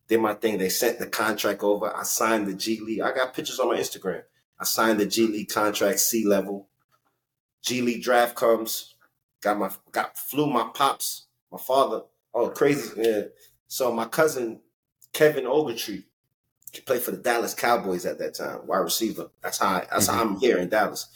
Did 0.10 0.20
my 0.20 0.34
thing. 0.34 0.58
They 0.58 0.70
sent 0.70 1.00
the 1.00 1.08
contract 1.08 1.64
over. 1.64 1.96
I 1.96 2.04
signed 2.04 2.46
the 2.46 2.54
G 2.54 2.82
League. 2.82 3.00
I 3.00 3.14
got 3.14 3.34
pictures 3.34 3.60
on 3.60 3.70
my 3.70 3.78
Instagram. 3.78 4.24
I 4.60 4.66
signed 4.66 5.00
the 5.00 5.06
G 5.06 5.28
League 5.28 5.50
contract, 5.50 6.00
C 6.00 6.26
level. 6.26 6.68
G 7.62 7.82
League 7.82 8.04
draft 8.04 8.36
comes. 8.36 8.96
Got 9.42 9.58
my 9.58 9.72
got 9.92 10.18
flew 10.18 10.48
my 10.48 10.70
pops, 10.74 11.28
my 11.52 11.58
father. 11.58 12.02
Oh, 12.34 12.50
crazy. 12.50 12.92
Yeah. 12.98 13.22
So 13.68 13.92
my 13.92 14.06
cousin 14.06 14.60
Kevin 15.14 15.46
Ogletree, 15.46 16.04
he 16.72 16.82
played 16.82 17.02
for 17.02 17.12
the 17.12 17.18
Dallas 17.18 17.54
Cowboys 17.54 18.06
at 18.06 18.20
that 18.20 18.36
time, 18.36 18.68
wide 18.68 18.80
receiver. 18.80 19.30
That's 19.42 19.60
how 19.60 19.68
I, 19.68 19.88
that's 19.92 20.08
mm-hmm. 20.08 20.16
how 20.16 20.22
I'm 20.24 20.40
here 20.40 20.58
in 20.58 20.70
Dallas. 20.70 21.08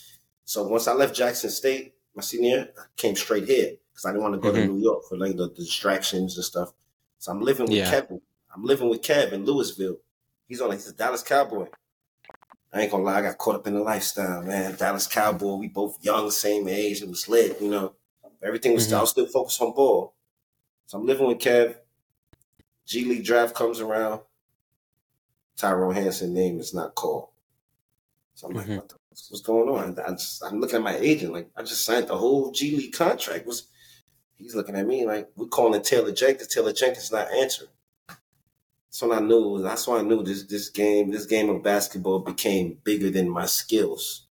So 0.46 0.68
once 0.68 0.88
I 0.88 0.94
left 0.94 1.16
Jackson 1.16 1.50
State, 1.50 1.94
my 2.16 2.22
senior 2.22 2.70
I 2.78 2.84
came 2.96 3.16
straight 3.16 3.46
here 3.46 3.74
because 3.92 4.06
I 4.06 4.12
didn't 4.12 4.24
want 4.24 4.36
to 4.36 4.40
go 4.40 4.52
mm-hmm. 4.52 4.68
to 4.68 4.74
New 4.74 4.82
York 4.82 5.04
for 5.08 5.18
like 5.18 5.36
the, 5.36 5.50
the, 5.50 5.56
distractions 5.56 6.36
and 6.36 6.46
stuff. 6.46 6.74
So 7.20 7.32
I'm 7.32 7.42
living 7.42 7.66
with 7.66 7.76
yeah. 7.76 7.90
Kevin. 7.90 8.22
I'm 8.56 8.64
living 8.64 8.90
with 8.90 9.02
Kev 9.02 9.32
in 9.32 9.46
Lewisville. 9.46 9.98
He's 10.48 10.62
on 10.62 10.70
like 10.70 10.80
he's 10.80 10.90
a 10.90 10.94
Dallas 10.94 11.24
Cowboy. 11.24 11.68
I 12.74 12.82
ain't 12.82 12.92
gonna 12.92 13.03
lie, 13.03 13.20
I 13.20 13.22
got 13.22 13.38
caught 13.38 13.56
up 13.56 13.68
in 13.68 13.75
the 13.75 13.82
lifestyle, 13.82 14.42
man. 14.42 14.75
Dallas 14.75 15.06
Cowboy, 15.06 15.56
we 15.56 15.68
both 15.68 15.98
young, 16.01 16.32
same 16.32 16.68
age. 16.68 17.01
It 17.01 17.10
was 17.10 17.30
lit, 17.30 17.62
you 17.62 17.70
know. 17.70 17.94
Everything 18.42 18.74
was 18.74 18.84
mm-hmm. 18.84 18.88
still, 18.88 18.98
I 18.98 19.01
was 19.01 19.10
still 19.12 19.27
focused 19.27 19.62
on 19.62 19.74
ball. 19.74 20.15
So 20.88 20.98
I'm 20.98 21.06
living 21.06 21.27
with 21.27 21.38
Kev. 21.38 21.75
G 22.86 23.06
League 23.06 23.24
draft 23.24 23.56
comes 23.56 23.80
around. 23.80 24.22
Tyrone 25.56 25.94
Hanson 25.94 26.34
name 26.34 26.60
is 26.60 26.74
not 26.74 26.96
called. 26.96 27.30
So 28.34 28.48
I'm 28.48 28.53
mm-hmm. 28.53 28.72
like, 28.72 28.80
what 28.80 28.89
the 28.89 28.96
what's 29.30 29.42
going 29.42 29.70
on? 29.70 30.00
I 30.00 30.12
just, 30.12 30.44
I'm 30.44 30.60
looking 30.60 30.77
at 30.77 30.82
my 30.82 30.98
agent 30.98 31.34
like 31.34 31.50
I 31.56 31.62
just 31.62 31.86
signed 31.86 32.08
the 32.08 32.18
whole 32.18 32.51
G 32.51 32.75
League 32.75 32.94
contract. 32.94 33.46
Was 33.46 33.68
he's 34.38 34.56
looking 34.56 34.75
at 34.75 34.88
me 34.88 35.06
like 35.06 35.30
we're 35.36 35.48
calling 35.48 35.82
Taylor 35.82 36.12
Jenkins. 36.12 36.48
Taylor 36.53 36.74
Jenkins 36.74 37.12
not 37.12 37.32
answering. 37.32 37.70
That's 38.94 39.02
when 39.02 39.12
I 39.12 39.22
knew. 39.22 39.60
That's 39.60 39.88
why 39.88 39.98
I 39.98 40.02
knew 40.04 40.22
this 40.22 40.44
this 40.44 40.70
game 40.70 41.10
this 41.10 41.26
game 41.26 41.50
of 41.50 41.64
basketball 41.64 42.20
became 42.20 42.78
bigger 42.84 43.10
than 43.10 43.28
my 43.28 43.48
skills. 43.48 44.28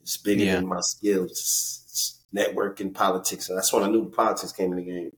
It's 0.00 0.16
bigger 0.16 0.44
yeah. 0.44 0.54
than 0.54 0.66
my 0.66 0.80
skills. 0.80 1.30
It's, 1.32 1.84
it's 1.90 2.24
networking, 2.34 2.94
politics. 2.94 3.50
And 3.50 3.58
that's 3.58 3.70
when 3.70 3.82
I 3.82 3.88
knew 3.88 4.08
politics 4.08 4.52
came 4.52 4.72
in 4.72 4.78
the 4.78 4.90
game. 4.90 5.10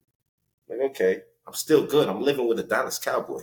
Like 0.68 0.90
okay, 0.90 1.20
I'm 1.46 1.52
still 1.54 1.86
good. 1.86 2.08
I'm 2.08 2.20
living 2.20 2.48
with 2.48 2.58
a 2.58 2.64
Dallas 2.64 2.98
Cowboy. 2.98 3.42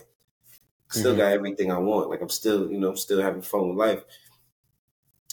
still 0.90 1.12
mm-hmm. 1.12 1.20
got 1.20 1.32
everything 1.32 1.72
I 1.72 1.78
want. 1.78 2.10
Like 2.10 2.20
I'm 2.20 2.28
still, 2.28 2.70
you 2.70 2.78
know, 2.78 2.90
I'm 2.90 2.98
still 2.98 3.22
having 3.22 3.40
fun 3.40 3.70
with 3.70 3.78
life. 3.78 4.04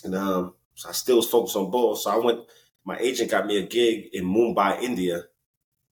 And 0.06 0.15
um, 0.15 0.53
so 0.75 0.88
I 0.88 0.94
still 0.94 1.18
was 1.18 1.29
focused 1.29 1.58
on 1.58 1.72
ball. 1.72 1.98
So 1.98 2.10
I 2.10 2.24
went, 2.24 2.39
my 2.86 2.98
agent 3.00 3.32
got 3.32 3.46
me 3.46 3.58
a 3.58 3.68
gig 3.68 4.12
in 4.13 4.24
Mumbai, 4.24 4.82
India, 4.82 5.24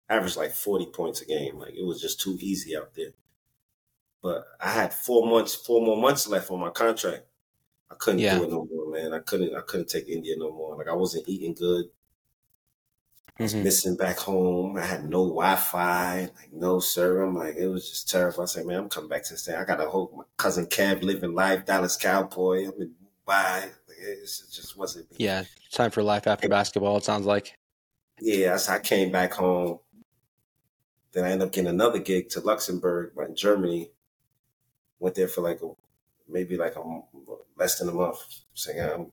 averaged 0.07 0.37
like 0.37 0.53
40 0.53 0.85
points 0.93 1.19
a 1.19 1.25
game. 1.25 1.59
Like 1.59 1.73
it 1.73 1.85
was 1.85 1.99
just 1.99 2.21
too 2.21 2.37
easy 2.39 2.77
out 2.77 2.95
there. 2.95 3.11
But 4.21 4.45
I 4.59 4.71
had 4.71 4.93
four 4.93 5.27
months, 5.27 5.55
four 5.55 5.85
more 5.85 5.97
months 5.97 6.27
left 6.27 6.51
on 6.51 6.59
my 6.59 6.69
contract. 6.69 7.23
I 7.89 7.95
couldn't 7.95 8.19
yeah. 8.19 8.37
do 8.37 8.43
it 8.43 8.51
no 8.51 8.67
more, 8.69 8.91
man. 8.91 9.13
I 9.13 9.19
couldn't, 9.19 9.55
I 9.55 9.61
couldn't 9.61 9.89
take 9.89 10.09
India 10.09 10.35
no 10.37 10.51
more. 10.51 10.75
Like 10.75 10.87
I 10.87 10.93
wasn't 10.93 11.29
eating 11.29 11.53
good. 11.53 11.85
I 13.39 13.43
was 13.43 13.53
mm-hmm. 13.53 13.63
missing 13.63 13.95
back 13.95 14.17
home. 14.17 14.77
I 14.77 14.83
had 14.83 15.07
no 15.07 15.25
Wi-Fi, 15.27 16.21
like 16.21 16.51
no 16.51 16.79
server. 16.79 17.21
I'm 17.21 17.35
like, 17.35 17.55
it 17.55 17.67
was 17.67 17.87
just 17.87 18.09
terrible. 18.09 18.41
I 18.41 18.45
said, 18.45 18.65
man, 18.65 18.79
I'm 18.79 18.89
coming 18.89 19.09
back 19.09 19.23
to 19.25 19.33
the 19.33 19.37
state. 19.37 19.55
I 19.55 19.63
got 19.63 19.79
a 19.79 19.87
whole 19.87 20.11
my 20.17 20.23
cousin 20.37 20.65
Kev 20.65 21.03
living 21.03 21.35
life, 21.35 21.65
Dallas 21.65 21.95
Cowboy. 21.95 22.65
I'm 22.65 22.81
in 22.81 22.93
Mumbai 23.27 23.69
it 23.99 24.21
just 24.21 24.77
wasn't. 24.77 25.07
Yeah, 25.17 25.43
time 25.71 25.91
for 25.91 26.03
life 26.03 26.27
after 26.27 26.47
basketball. 26.47 26.97
It 26.97 27.03
sounds 27.03 27.25
like. 27.25 27.57
Yeah, 28.19 28.57
so 28.57 28.73
I 28.73 28.79
came 28.79 29.11
back 29.11 29.33
home. 29.33 29.79
Then 31.11 31.25
I 31.25 31.31
ended 31.31 31.47
up 31.47 31.53
getting 31.53 31.69
another 31.69 31.99
gig 31.99 32.29
to 32.29 32.41
Luxembourg, 32.41 33.13
in 33.27 33.35
Germany. 33.35 33.91
Went 34.99 35.15
there 35.15 35.27
for 35.27 35.41
like 35.41 35.61
a, 35.61 35.69
maybe 36.27 36.57
like 36.57 36.75
a 36.75 37.01
less 37.57 37.79
than 37.79 37.89
a 37.89 37.93
month. 37.93 38.17
Saying 38.53 38.79
I'm 38.79 39.11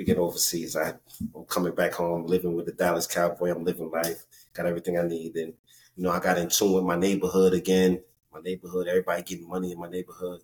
to 0.00 0.04
get 0.04 0.18
overseas. 0.18 0.76
I, 0.76 0.94
I'm 1.34 1.44
coming 1.44 1.74
back 1.74 1.92
home, 1.92 2.26
living 2.26 2.54
with 2.54 2.66
the 2.66 2.72
Dallas 2.72 3.06
Cowboy. 3.06 3.50
I'm 3.50 3.64
living 3.64 3.90
life. 3.90 4.24
got 4.54 4.66
everything 4.66 4.98
I 4.98 5.02
need. 5.02 5.36
And 5.36 5.52
you 5.96 6.04
know, 6.04 6.10
I 6.10 6.20
got 6.20 6.38
in 6.38 6.48
tune 6.48 6.72
with 6.72 6.84
my 6.84 6.96
neighborhood 6.96 7.52
again. 7.52 8.02
My 8.32 8.40
neighborhood, 8.40 8.88
everybody 8.88 9.22
getting 9.22 9.48
money 9.48 9.72
in 9.72 9.78
my 9.78 9.88
neighborhood. 9.88 10.40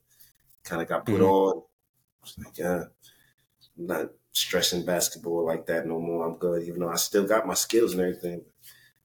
Kind 0.62 0.82
of 0.82 0.88
got 0.88 1.06
put 1.06 1.14
mm-hmm. 1.14 1.24
on. 1.24 1.62
Like, 2.38 2.58
yeah, 2.58 2.84
I'm 3.78 3.86
not 3.86 4.10
stressing 4.32 4.84
basketball 4.84 5.46
like 5.46 5.64
that 5.66 5.86
no 5.86 6.00
more. 6.00 6.26
I'm 6.26 6.36
good, 6.36 6.64
even 6.64 6.80
though 6.80 6.90
I 6.90 6.96
still 6.96 7.26
got 7.26 7.46
my 7.46 7.54
skills 7.54 7.92
and 7.92 8.02
everything. 8.02 8.42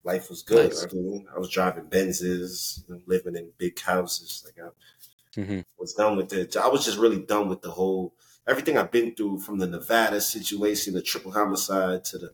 Life 0.04 0.30
was 0.30 0.42
good. 0.42 0.70
Nice. 0.72 0.84
I, 0.84 0.94
mean, 0.94 1.28
I 1.34 1.40
was 1.40 1.50
driving 1.50 1.86
Benzes, 1.86 2.84
living 3.06 3.36
in 3.36 3.52
big 3.58 3.80
houses. 3.80 4.44
Like 4.44 4.66
I 4.66 4.70
mm-hmm. 5.36 5.62
was 5.78 5.94
done 5.94 6.18
with 6.18 6.34
it. 6.34 6.58
I 6.58 6.68
was 6.68 6.86
just 6.86 6.98
really 6.98 7.20
done 7.20 7.48
with 7.50 7.62
the 7.62 7.72
whole 7.72 8.14
everything 8.48 8.78
I've 8.78 8.92
been 8.92 9.16
through 9.16 9.40
from 9.40 9.60
the 9.60 9.68
Nevada 9.68 10.22
situation, 10.22 10.94
the 10.94 11.02
triple 11.02 11.32
homicide 11.32 12.04
to 12.06 12.18
the 12.18 12.34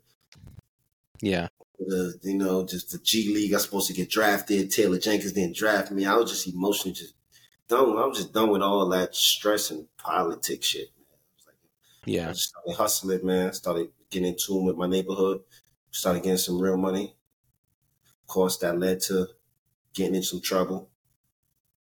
yeah, 1.22 1.48
the 1.80 2.20
you 2.24 2.38
know 2.38 2.66
just 2.66 2.92
the 2.92 3.00
G 3.00 3.34
League. 3.34 3.54
I 3.54 3.58
was 3.58 3.64
supposed 3.64 3.88
to 3.88 3.94
get 3.94 4.10
drafted. 4.10 4.72
Taylor 4.72 5.00
Jenkins 5.00 5.34
didn't 5.34 5.56
draft 5.56 5.92
me. 5.92 6.06
I 6.06 6.16
was 6.16 6.32
just 6.32 6.48
emotionally 6.48 6.94
just 6.94 7.14
done. 7.68 7.98
I 7.98 8.06
was 8.06 8.18
just 8.18 8.34
done 8.34 8.50
with 8.50 8.62
all 8.62 8.88
that 8.90 9.16
stress 9.16 9.72
and 9.72 9.88
politics 9.98 10.68
shit. 10.68 10.90
Like, 11.46 11.56
yeah, 12.06 12.30
I 12.30 12.34
started 12.34 12.76
hustling, 12.76 13.26
man. 13.26 13.54
Started 13.54 13.90
getting 14.10 14.30
in 14.30 14.38
tune 14.38 14.66
with 14.66 14.78
my 14.78 14.88
neighborhood. 14.88 15.42
Started 15.92 16.24
getting 16.24 16.38
some 16.38 16.60
real 16.60 16.78
money. 16.78 17.16
Of 18.22 18.28
course, 18.28 18.58
that 18.58 18.78
led 18.78 19.02
to 19.02 19.28
getting 19.94 20.16
in 20.16 20.24
some 20.24 20.42
trouble. 20.42 20.90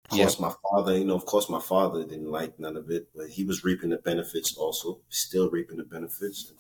Of 0.09 0.17
course, 0.17 0.39
my 0.39 0.53
father, 0.63 0.97
you 0.97 1.03
know, 1.03 1.15
of 1.15 1.25
course, 1.25 1.49
my 1.49 1.59
father 1.59 2.05
didn't 2.05 2.31
like 2.31 2.57
none 2.59 2.77
of 2.77 2.89
it, 2.89 3.09
but 3.13 3.27
he 3.27 3.43
was 3.43 3.65
reaping 3.65 3.89
the 3.89 3.97
benefits 3.97 4.55
also, 4.55 5.01
still 5.09 5.49
reaping 5.49 5.77
the 5.77 5.83
benefits. 5.83 6.53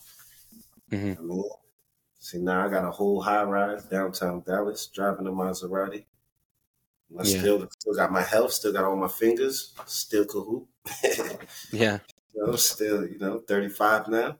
Mm-hmm. 0.91 1.21
I 1.21 1.25
mean, 1.25 1.43
see, 2.19 2.39
now 2.39 2.65
I 2.65 2.69
got 2.69 2.83
a 2.83 2.91
whole 2.91 3.21
high 3.21 3.43
rise 3.43 3.85
downtown 3.85 4.43
Dallas, 4.45 4.87
driving 4.87 5.27
a 5.27 5.31
Maserati. 5.31 6.05
I 7.17 7.23
yeah. 7.23 7.39
still 7.39 7.69
still 7.79 7.93
got 7.93 8.11
my 8.11 8.21
health, 8.21 8.51
still 8.51 8.73
got 8.73 8.83
all 8.83 8.97
my 8.97 9.07
fingers, 9.07 9.73
still 9.85 10.25
cahoot. 10.25 10.65
yeah. 11.71 11.99
You 12.35 12.45
know, 12.45 12.55
still, 12.57 13.07
you 13.07 13.17
know, 13.17 13.39
35 13.39 14.09
now. 14.09 14.37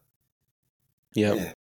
Yep. 1.13 1.35
Yeah. 1.35 1.53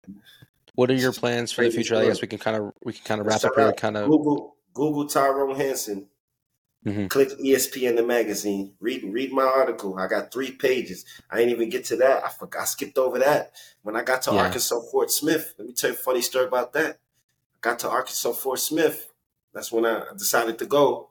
What 0.73 0.89
are 0.89 0.95
your 0.95 1.13
plans 1.13 1.51
for 1.51 1.63
the 1.63 1.69
future? 1.69 1.95
I 1.95 2.05
guess 2.05 2.21
we 2.21 2.27
can 2.27 2.39
kind 2.39 2.57
of 2.57 2.73
we 2.83 2.93
can 2.93 3.03
kind 3.03 3.21
of 3.21 3.27
wrap 3.27 3.43
up 3.43 3.55
here. 3.55 3.71
Kind 3.73 3.97
of 3.97 4.09
Google 4.09 4.57
Google 4.73 5.05
Tyrone 5.07 5.55
Hanson 5.55 6.07
Mm-hmm. 6.85 7.07
Click 7.07 7.29
ESPN 7.39 7.95
the 7.95 8.03
magazine. 8.03 8.73
Read 8.79 9.03
read 9.03 9.31
my 9.31 9.43
article. 9.43 9.97
I 9.97 10.07
got 10.07 10.31
three 10.31 10.51
pages. 10.51 11.03
I 11.31 11.39
ain't 11.39 11.49
even 11.49 11.69
get 11.69 11.85
to 11.85 11.95
that. 11.97 12.23
I 12.23 12.29
forgot. 12.29 12.61
I 12.61 12.65
skipped 12.65 12.97
over 12.97 13.17
that. 13.19 13.53
When 13.81 13.95
I 13.95 14.03
got 14.03 14.21
to 14.23 14.33
yeah. 14.33 14.43
Arkansas 14.43 14.79
Fort 14.91 15.09
Smith, 15.09 15.55
let 15.57 15.67
me 15.67 15.73
tell 15.73 15.89
you 15.89 15.95
a 15.95 15.99
funny 15.99 16.21
story 16.21 16.45
about 16.45 16.73
that. 16.73 16.99
I 17.55 17.57
got 17.61 17.79
to 17.79 17.89
Arkansas 17.89 18.33
Fort 18.33 18.59
Smith. 18.59 19.11
That's 19.53 19.71
when 19.71 19.85
I 19.85 20.03
decided 20.15 20.59
to 20.59 20.65
go. 20.65 21.09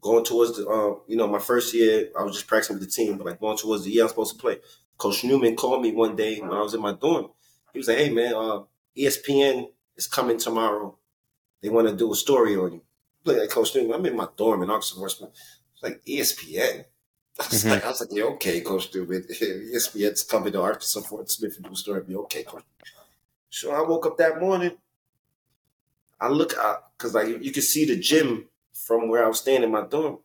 Going 0.00 0.24
towards 0.24 0.56
the, 0.56 0.68
uh, 0.68 0.98
you 1.06 1.16
know, 1.16 1.28
my 1.28 1.38
first 1.38 1.72
year, 1.74 2.08
I 2.18 2.24
was 2.24 2.34
just 2.34 2.48
practicing 2.48 2.76
with 2.76 2.84
the 2.84 2.90
team, 2.90 3.16
but 3.16 3.26
like 3.26 3.40
going 3.40 3.56
towards 3.56 3.84
the 3.84 3.90
year 3.90 4.02
I'm 4.02 4.08
supposed 4.08 4.34
to 4.34 4.40
play. 4.40 4.58
Coach 4.98 5.24
Newman 5.24 5.56
called 5.56 5.82
me 5.82 5.92
one 5.92 6.14
day 6.14 6.40
when 6.40 6.52
I 6.52 6.60
was 6.60 6.74
in 6.74 6.80
my 6.80 6.92
dorm. 6.92 7.30
He 7.72 7.78
was 7.78 7.88
like, 7.88 7.98
"Hey 7.98 8.10
man, 8.10 8.34
uh, 8.34 8.62
ESPN 8.96 9.68
is 9.96 10.06
coming 10.06 10.38
tomorrow. 10.38 10.96
They 11.62 11.68
want 11.68 11.88
to 11.88 11.96
do 11.96 12.12
a 12.12 12.16
story 12.16 12.56
on 12.56 12.74
you." 12.74 12.82
Play 13.24 13.40
at 13.40 13.50
Coach 13.50 13.74
Newman. 13.74 13.94
I'm 13.94 14.06
in 14.06 14.16
my 14.16 14.28
dorm 14.36 14.62
in 14.62 14.70
Oxford. 14.70 15.04
It's 15.04 15.22
like 15.82 16.02
ESPN. 16.04 16.84
I 17.40 17.46
was, 17.48 17.64
mm-hmm. 17.64 17.70
like, 17.70 17.84
I 17.84 17.88
was 17.88 18.00
like, 18.00 18.10
yeah, 18.12 18.24
okay, 18.24 18.60
Coach 18.60 18.94
Newman. 18.94 19.22
ESPN's 19.30 20.22
coming 20.22 20.52
to 20.52 20.60
Arkansas 20.62 21.00
Fort 21.00 21.30
Smith 21.30 21.56
and 21.56 21.64
do 21.64 21.72
a 21.72 21.76
story. 21.76 22.02
Be 22.02 22.16
okay, 22.16 22.42
Coach. 22.42 22.64
So 23.50 23.72
I 23.72 23.86
woke 23.86 24.06
up 24.06 24.16
that 24.18 24.40
morning. 24.40 24.72
I 26.20 26.28
look 26.28 26.56
out 26.56 26.96
because 26.96 27.14
like 27.14 27.42
you 27.42 27.52
can 27.52 27.62
see 27.62 27.84
the 27.84 27.96
gym 27.96 28.48
from 28.72 29.08
where 29.08 29.24
I 29.24 29.28
was 29.28 29.40
staying 29.40 29.62
in 29.62 29.72
my 29.72 29.84
dorm. 29.84 30.18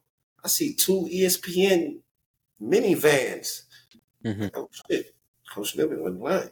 I 0.43 0.47
see 0.47 0.73
two 0.73 1.09
ESPN 1.11 1.99
minivans. 2.61 3.63
Mm-hmm. 4.23 4.47
Oh 4.53 4.69
shit, 4.89 5.15
Coach 5.51 5.75
Newman 5.75 6.03
went 6.03 6.19
blind. 6.19 6.51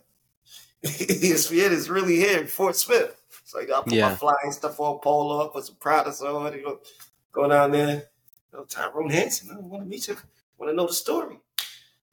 ESPN 0.84 1.72
is 1.72 1.90
really 1.90 2.16
here 2.16 2.40
in 2.40 2.48
Fort 2.48 2.76
Smith. 2.76 3.16
So 3.44 3.60
I 3.60 3.66
got 3.66 3.86
put 3.86 3.94
yeah. 3.94 4.10
my 4.10 4.16
flying 4.16 4.52
stuff 4.52 4.80
on, 4.80 5.00
polo 5.00 5.42
up, 5.42 5.54
put 5.54 5.66
some 5.66 5.76
products 5.80 6.22
on, 6.22 6.54
you 6.54 6.64
know, 6.64 6.80
go 7.32 7.48
down 7.48 7.72
there. 7.72 8.10
You 8.52 8.60
know, 8.60 8.64
Tyrone 8.66 9.10
Hanson, 9.10 9.52
I 9.52 9.60
want 9.60 9.84
to 9.84 9.90
meet 9.90 10.08
you. 10.08 10.16
Want 10.58 10.72
to 10.72 10.76
know 10.76 10.88
the 10.88 10.94
story. 10.94 11.38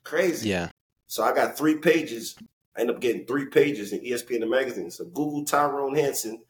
Crazy. 0.04 0.48
Yeah. 0.48 0.70
So 1.06 1.22
I 1.22 1.35
got 1.35 1.56
three 1.56 1.76
pages. 1.76 2.37
I 2.76 2.80
end 2.80 2.90
up 2.90 3.00
getting 3.00 3.26
three 3.26 3.46
pages 3.46 3.92
in 3.92 4.00
ESPN 4.00 4.40
the 4.40 4.46
magazine. 4.46 4.90
So 4.90 5.04
Google 5.04 5.44
Tyrone 5.44 5.94
Hanson, 5.94 6.42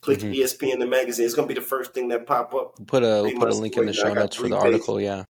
click 0.00 0.20
mm-hmm. 0.20 0.32
ESPN 0.32 0.78
the 0.78 0.86
magazine. 0.86 1.26
It's 1.26 1.34
gonna 1.34 1.48
be 1.48 1.54
the 1.54 1.60
first 1.60 1.92
thing 1.92 2.08
that 2.08 2.26
pop 2.26 2.54
up. 2.54 2.74
Put 2.86 3.02
a 3.02 3.34
put 3.36 3.48
a 3.48 3.54
link 3.54 3.76
in 3.76 3.86
the 3.86 3.92
show 3.92 4.14
notes 4.14 4.36
for 4.36 4.48
the 4.48 4.56
pages. 4.56 4.64
article. 4.64 5.00
Yeah. 5.00 5.24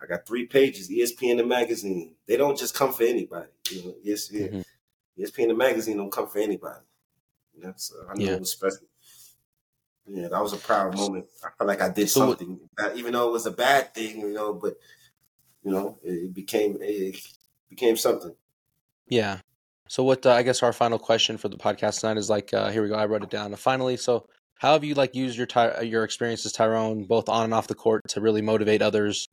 I 0.00 0.06
got 0.06 0.26
three 0.26 0.46
pages. 0.46 0.88
ESPN 0.88 1.38
the 1.38 1.44
magazine. 1.44 2.14
They 2.26 2.36
don't 2.36 2.56
just 2.56 2.74
come 2.74 2.92
for 2.92 3.02
anybody. 3.02 3.48
You 3.70 3.84
know, 3.84 3.94
yes, 4.02 4.30
yeah. 4.30 4.46
Mm-hmm. 4.46 5.22
ESPN 5.22 5.48
the 5.48 5.54
magazine 5.54 5.96
don't 5.96 6.12
come 6.12 6.28
for 6.28 6.38
anybody. 6.38 6.80
You 7.62 7.72
so 7.76 7.94
I 8.08 8.14
know 8.14 8.24
yeah. 8.24 8.32
it 8.32 8.40
was 8.40 8.52
special. 8.52 8.86
Yeah, 10.06 10.28
that 10.28 10.42
was 10.42 10.54
a 10.54 10.56
proud 10.56 10.96
moment. 10.96 11.26
I 11.44 11.48
felt 11.58 11.68
like 11.68 11.82
I 11.82 11.90
did 11.90 12.08
so 12.08 12.20
something, 12.20 12.58
what, 12.76 12.96
even 12.96 13.12
though 13.12 13.28
it 13.28 13.32
was 13.32 13.46
a 13.46 13.50
bad 13.50 13.94
thing, 13.94 14.20
you 14.20 14.32
know. 14.32 14.54
But 14.54 14.76
you 15.62 15.72
know, 15.72 15.98
it 16.02 16.32
became 16.32 16.78
it 16.80 17.20
became 17.68 17.96
something. 17.96 18.34
Yeah. 19.08 19.40
So 19.88 20.02
what? 20.04 20.24
Uh, 20.24 20.32
I 20.32 20.42
guess 20.42 20.62
our 20.62 20.72
final 20.72 20.98
question 20.98 21.36
for 21.36 21.48
the 21.48 21.56
podcast 21.56 22.00
tonight 22.00 22.16
is 22.16 22.30
like, 22.30 22.54
uh, 22.54 22.70
here 22.70 22.82
we 22.82 22.88
go. 22.88 22.94
I 22.94 23.06
wrote 23.06 23.22
it 23.22 23.30
down. 23.30 23.54
Finally, 23.56 23.98
so 23.98 24.26
how 24.58 24.72
have 24.72 24.84
you 24.84 24.94
like 24.94 25.14
used 25.14 25.36
your 25.36 25.46
ty- 25.46 25.80
your 25.82 26.04
experiences, 26.04 26.52
Tyrone, 26.52 27.04
both 27.04 27.28
on 27.28 27.44
and 27.44 27.54
off 27.54 27.68
the 27.68 27.74
court, 27.74 28.02
to 28.08 28.20
really 28.20 28.42
motivate 28.42 28.82
others, 28.82 29.28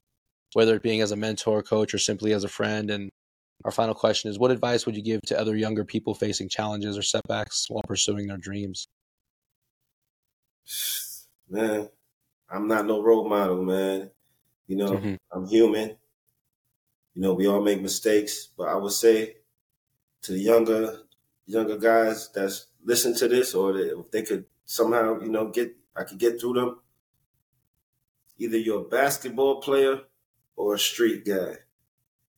whether 0.53 0.75
it 0.75 0.83
being 0.83 1.01
as 1.01 1.11
a 1.11 1.15
mentor, 1.15 1.63
coach, 1.63 1.93
or 1.93 1.97
simply 1.99 2.33
as 2.33 2.43
a 2.43 2.49
friend? 2.49 2.91
And 2.91 3.09
our 3.63 3.71
final 3.71 3.95
question 3.95 4.29
is 4.29 4.37
What 4.37 4.51
advice 4.51 4.85
would 4.85 4.95
you 4.95 5.03
give 5.03 5.21
to 5.23 5.39
other 5.39 5.55
younger 5.55 5.85
people 5.85 6.13
facing 6.13 6.49
challenges 6.49 6.97
or 6.97 7.01
setbacks 7.01 7.67
while 7.69 7.83
pursuing 7.87 8.27
their 8.27 8.37
dreams? 8.37 8.87
Man, 11.49 11.89
I'm 12.49 12.67
not 12.67 12.85
no 12.85 13.01
role 13.01 13.29
model, 13.29 13.61
man. 13.63 14.09
You 14.67 14.77
know, 14.77 14.91
mm-hmm. 14.93 15.15
I'm 15.31 15.47
human. 15.47 15.95
You 17.13 17.21
know, 17.21 17.33
we 17.33 17.47
all 17.47 17.61
make 17.61 17.81
mistakes, 17.81 18.49
but 18.57 18.67
I 18.67 18.75
would 18.75 18.91
say 18.91 19.35
to 20.23 20.31
the 20.31 20.39
younger 20.39 21.01
younger 21.45 21.77
guys 21.77 22.29
that's 22.33 22.65
listen 22.83 23.15
to 23.17 23.27
this, 23.27 23.53
or 23.53 23.77
if 23.77 24.09
they 24.11 24.23
could 24.23 24.45
somehow, 24.65 25.21
you 25.21 25.29
know, 25.29 25.49
get 25.49 25.75
I 25.95 26.03
could 26.03 26.17
get 26.17 26.39
through 26.39 26.53
them. 26.53 26.79
Either 28.37 28.57
you're 28.57 28.81
a 28.81 28.89
basketball 28.89 29.61
player 29.61 30.01
or 30.55 30.73
a 30.73 30.79
street 30.79 31.25
guy. 31.25 31.57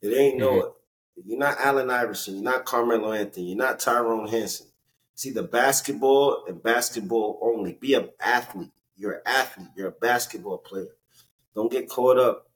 It 0.02 0.14
ain't 0.16 0.40
mm-hmm. 0.40 0.68
You're 1.26 1.40
not 1.40 1.58
Allen 1.60 1.90
Iverson. 1.90 2.36
You're 2.36 2.44
not 2.44 2.66
Carmelo 2.66 3.12
Anthony. 3.12 3.48
You're 3.48 3.58
not 3.58 3.80
Tyrone 3.80 4.28
Hanson. 4.28 4.68
See 5.16 5.32
the 5.32 5.44
basketball 5.44 6.46
and 6.48 6.62
basketball 6.62 7.40
only. 7.42 7.74
Be 7.74 7.96
an 7.96 8.10
athlete. 8.20 8.72
You're 8.96 9.14
an 9.14 9.22
athlete. 9.26 9.70
You're 9.76 9.88
a 9.88 9.92
basketball 9.92 10.60
player. 10.60 10.90
Don't 11.56 11.72
get 11.72 11.90
caught 11.90 12.18
up 12.18 12.50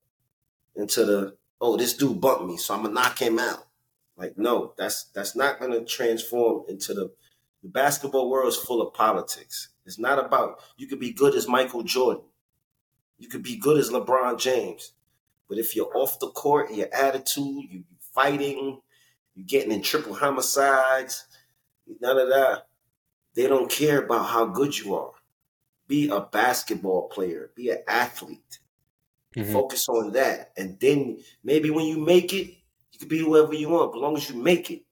into 0.76 1.06
the 1.06 1.36
oh 1.60 1.76
this 1.76 1.96
dude 1.96 2.22
bumped 2.22 2.46
me, 2.46 2.58
so 2.58 2.74
I'm 2.76 2.84
gonna 2.84 2.94
knock 2.94 3.20
him 3.20 3.40
out. 3.40 3.66
Like 4.16 4.38
no, 4.38 4.74
that's 4.78 5.06
that's 5.06 5.36
not 5.36 5.60
gonna 5.60 5.84
transform 5.84 6.66
into 6.70 6.94
the 6.94 7.12
the 7.64 7.70
basketball 7.70 8.30
world 8.30 8.50
is 8.50 8.58
full 8.58 8.82
of 8.82 8.94
politics. 8.94 9.70
It's 9.86 10.00
not 10.00 10.24
about 10.24 10.60
you 10.78 10.88
could 10.88 11.00
be 11.00 11.12
good 11.12 11.36
as 11.36 11.48
Michael 11.48 11.84
Jordan. 11.84 12.24
You 13.18 13.28
could 13.28 13.44
be 13.44 13.58
good 13.58 13.78
as 13.78 13.90
LeBron 13.90 14.40
James. 14.40 14.94
But 15.50 15.58
if 15.58 15.76
you're 15.76 15.96
off 15.98 16.20
the 16.20 16.30
court, 16.30 16.72
your 16.72 16.88
attitude, 16.94 17.66
you 17.70 17.84
fighting, 18.14 18.82
you're 19.36 19.46
getting 19.46 19.72
in 19.72 19.82
triple 19.82 20.14
homicides, 20.14 21.26
none 22.00 22.18
of 22.18 22.30
that. 22.30 22.68
They 23.36 23.48
don't 23.48 23.72
care 23.72 24.04
about 24.04 24.26
how 24.26 24.46
good 24.46 24.78
you 24.78 24.96
are. 24.96 25.14
Be 25.88 26.10
a 26.10 26.22
basketball 26.22 27.08
player, 27.10 27.52
be 27.56 27.70
an 27.70 27.80
athlete. 27.88 28.60
Mm-hmm. 29.36 29.54
Focus 29.54 29.88
on 29.88 30.12
that. 30.14 30.52
And 30.58 30.78
then 30.80 31.20
maybe 31.44 31.70
when 31.70 31.86
you 31.86 31.98
make 31.98 32.34
it, 32.34 32.48
you 32.92 33.00
can 33.00 33.08
be 33.08 33.20
whoever 33.20 33.54
you 33.54 33.70
want, 33.70 33.96
as 33.96 34.02
long 34.02 34.18
as 34.18 34.30
you 34.30 34.36
make 34.36 34.70
it. 34.70 34.84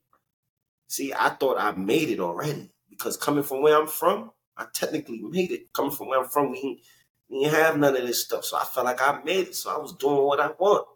See, 0.87 1.13
I 1.13 1.29
thought 1.29 1.59
I 1.59 1.71
made 1.71 2.09
it 2.09 2.19
already 2.19 2.71
because 2.89 3.17
coming 3.17 3.43
from 3.43 3.61
where 3.61 3.77
I'm 3.79 3.87
from, 3.87 4.31
I 4.57 4.65
technically 4.73 5.21
made 5.21 5.51
it. 5.51 5.73
Coming 5.73 5.91
from 5.91 6.07
where 6.07 6.21
I'm 6.21 6.29
from, 6.29 6.51
we 6.51 6.81
didn't 7.29 7.53
have 7.53 7.77
none 7.77 7.95
of 7.95 8.07
this 8.07 8.23
stuff. 8.23 8.45
So 8.45 8.57
I 8.57 8.63
felt 8.63 8.85
like 8.85 9.01
I 9.01 9.21
made 9.23 9.49
it. 9.49 9.55
So 9.55 9.73
I 9.73 9.77
was 9.77 9.93
doing 9.93 10.23
what 10.23 10.39
I 10.39 10.51
want. 10.57 10.87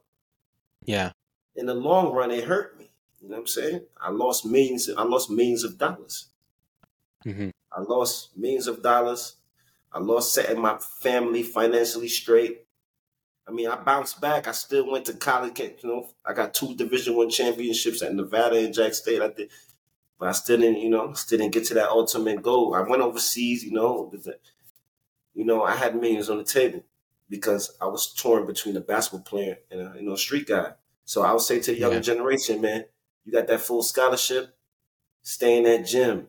Yeah 0.86 1.12
in 1.56 1.66
the 1.66 1.74
long 1.74 2.14
run, 2.14 2.32
it 2.32 2.46
hurt 2.46 2.78
me. 2.78 2.92
You 3.22 3.30
know 3.30 3.36
what 3.36 3.42
I'm 3.42 3.48
saying? 3.48 3.82
I 4.00 4.10
lost 4.10 4.46
millions. 4.46 4.90
I 4.98 5.04
lost 5.04 5.30
millions 5.30 5.64
of 5.64 5.78
dollars. 5.78 6.28
Mm-hmm. 7.26 7.50
I 7.72 7.82
lost 7.82 8.38
millions 8.38 8.68
of 8.68 8.84
dollars. 8.84 9.38
I 9.92 10.00
lost 10.00 10.34
setting 10.34 10.62
my 10.62 10.78
family 10.78 11.44
financially 11.44 12.10
straight. 12.10 12.66
I 13.48 13.52
mean, 13.52 13.68
I 13.68 13.76
bounced 13.76 14.20
back. 14.22 14.48
I 14.48 14.52
still 14.52 14.90
went 14.90 15.06
to 15.06 15.14
college. 15.14 15.60
You 15.60 15.90
know, 15.90 16.10
I 16.26 16.34
got 16.34 16.54
two 16.54 16.76
Division 16.76 17.16
One 17.16 17.30
championships 17.30 18.02
at 18.02 18.14
Nevada 18.14 18.58
and 18.58 18.74
Jack 18.74 18.94
State. 18.94 19.22
I 19.22 19.30
did, 19.30 19.50
but 20.20 20.30
I 20.30 20.32
still 20.32 20.60
didn't, 20.60 20.82
you 20.82 20.90
know, 20.90 21.14
still 21.14 21.40
didn't 21.40 21.54
get 21.54 21.66
to 21.66 21.74
that 21.76 21.90
ultimate 21.90 22.42
goal. 22.42 22.74
I 22.74 22.82
went 22.82 23.02
overseas, 23.02 23.64
you 23.64 23.72
know, 23.72 24.12
you 25.34 25.46
know, 25.46 25.64
I 25.64 25.76
had 25.76 25.96
millions 25.96 26.30
on 26.30 26.38
the 26.38 26.44
table 26.44 26.84
because 27.30 27.76
I 27.82 27.86
was 27.86 28.14
torn 28.14 28.46
between 28.46 28.78
a 28.78 28.82
basketball 28.82 29.24
player 29.24 29.58
and 29.72 29.82
a 29.82 29.94
you 29.96 30.08
know 30.08 30.16
street 30.16 30.48
guy. 30.48 30.74
So 31.06 31.22
I 31.22 31.32
would 31.32 31.42
say 31.42 31.60
to 31.60 31.72
the 31.72 31.80
younger 31.80 31.98
yeah. 31.98 32.02
generation, 32.02 32.62
man, 32.62 32.86
you 33.26 33.32
got 33.32 33.48
that 33.48 33.62
full 33.62 33.84
scholarship, 33.84 34.56
stay 35.22 35.58
in 35.58 35.64
that 35.64 35.86
gym. 35.86 36.28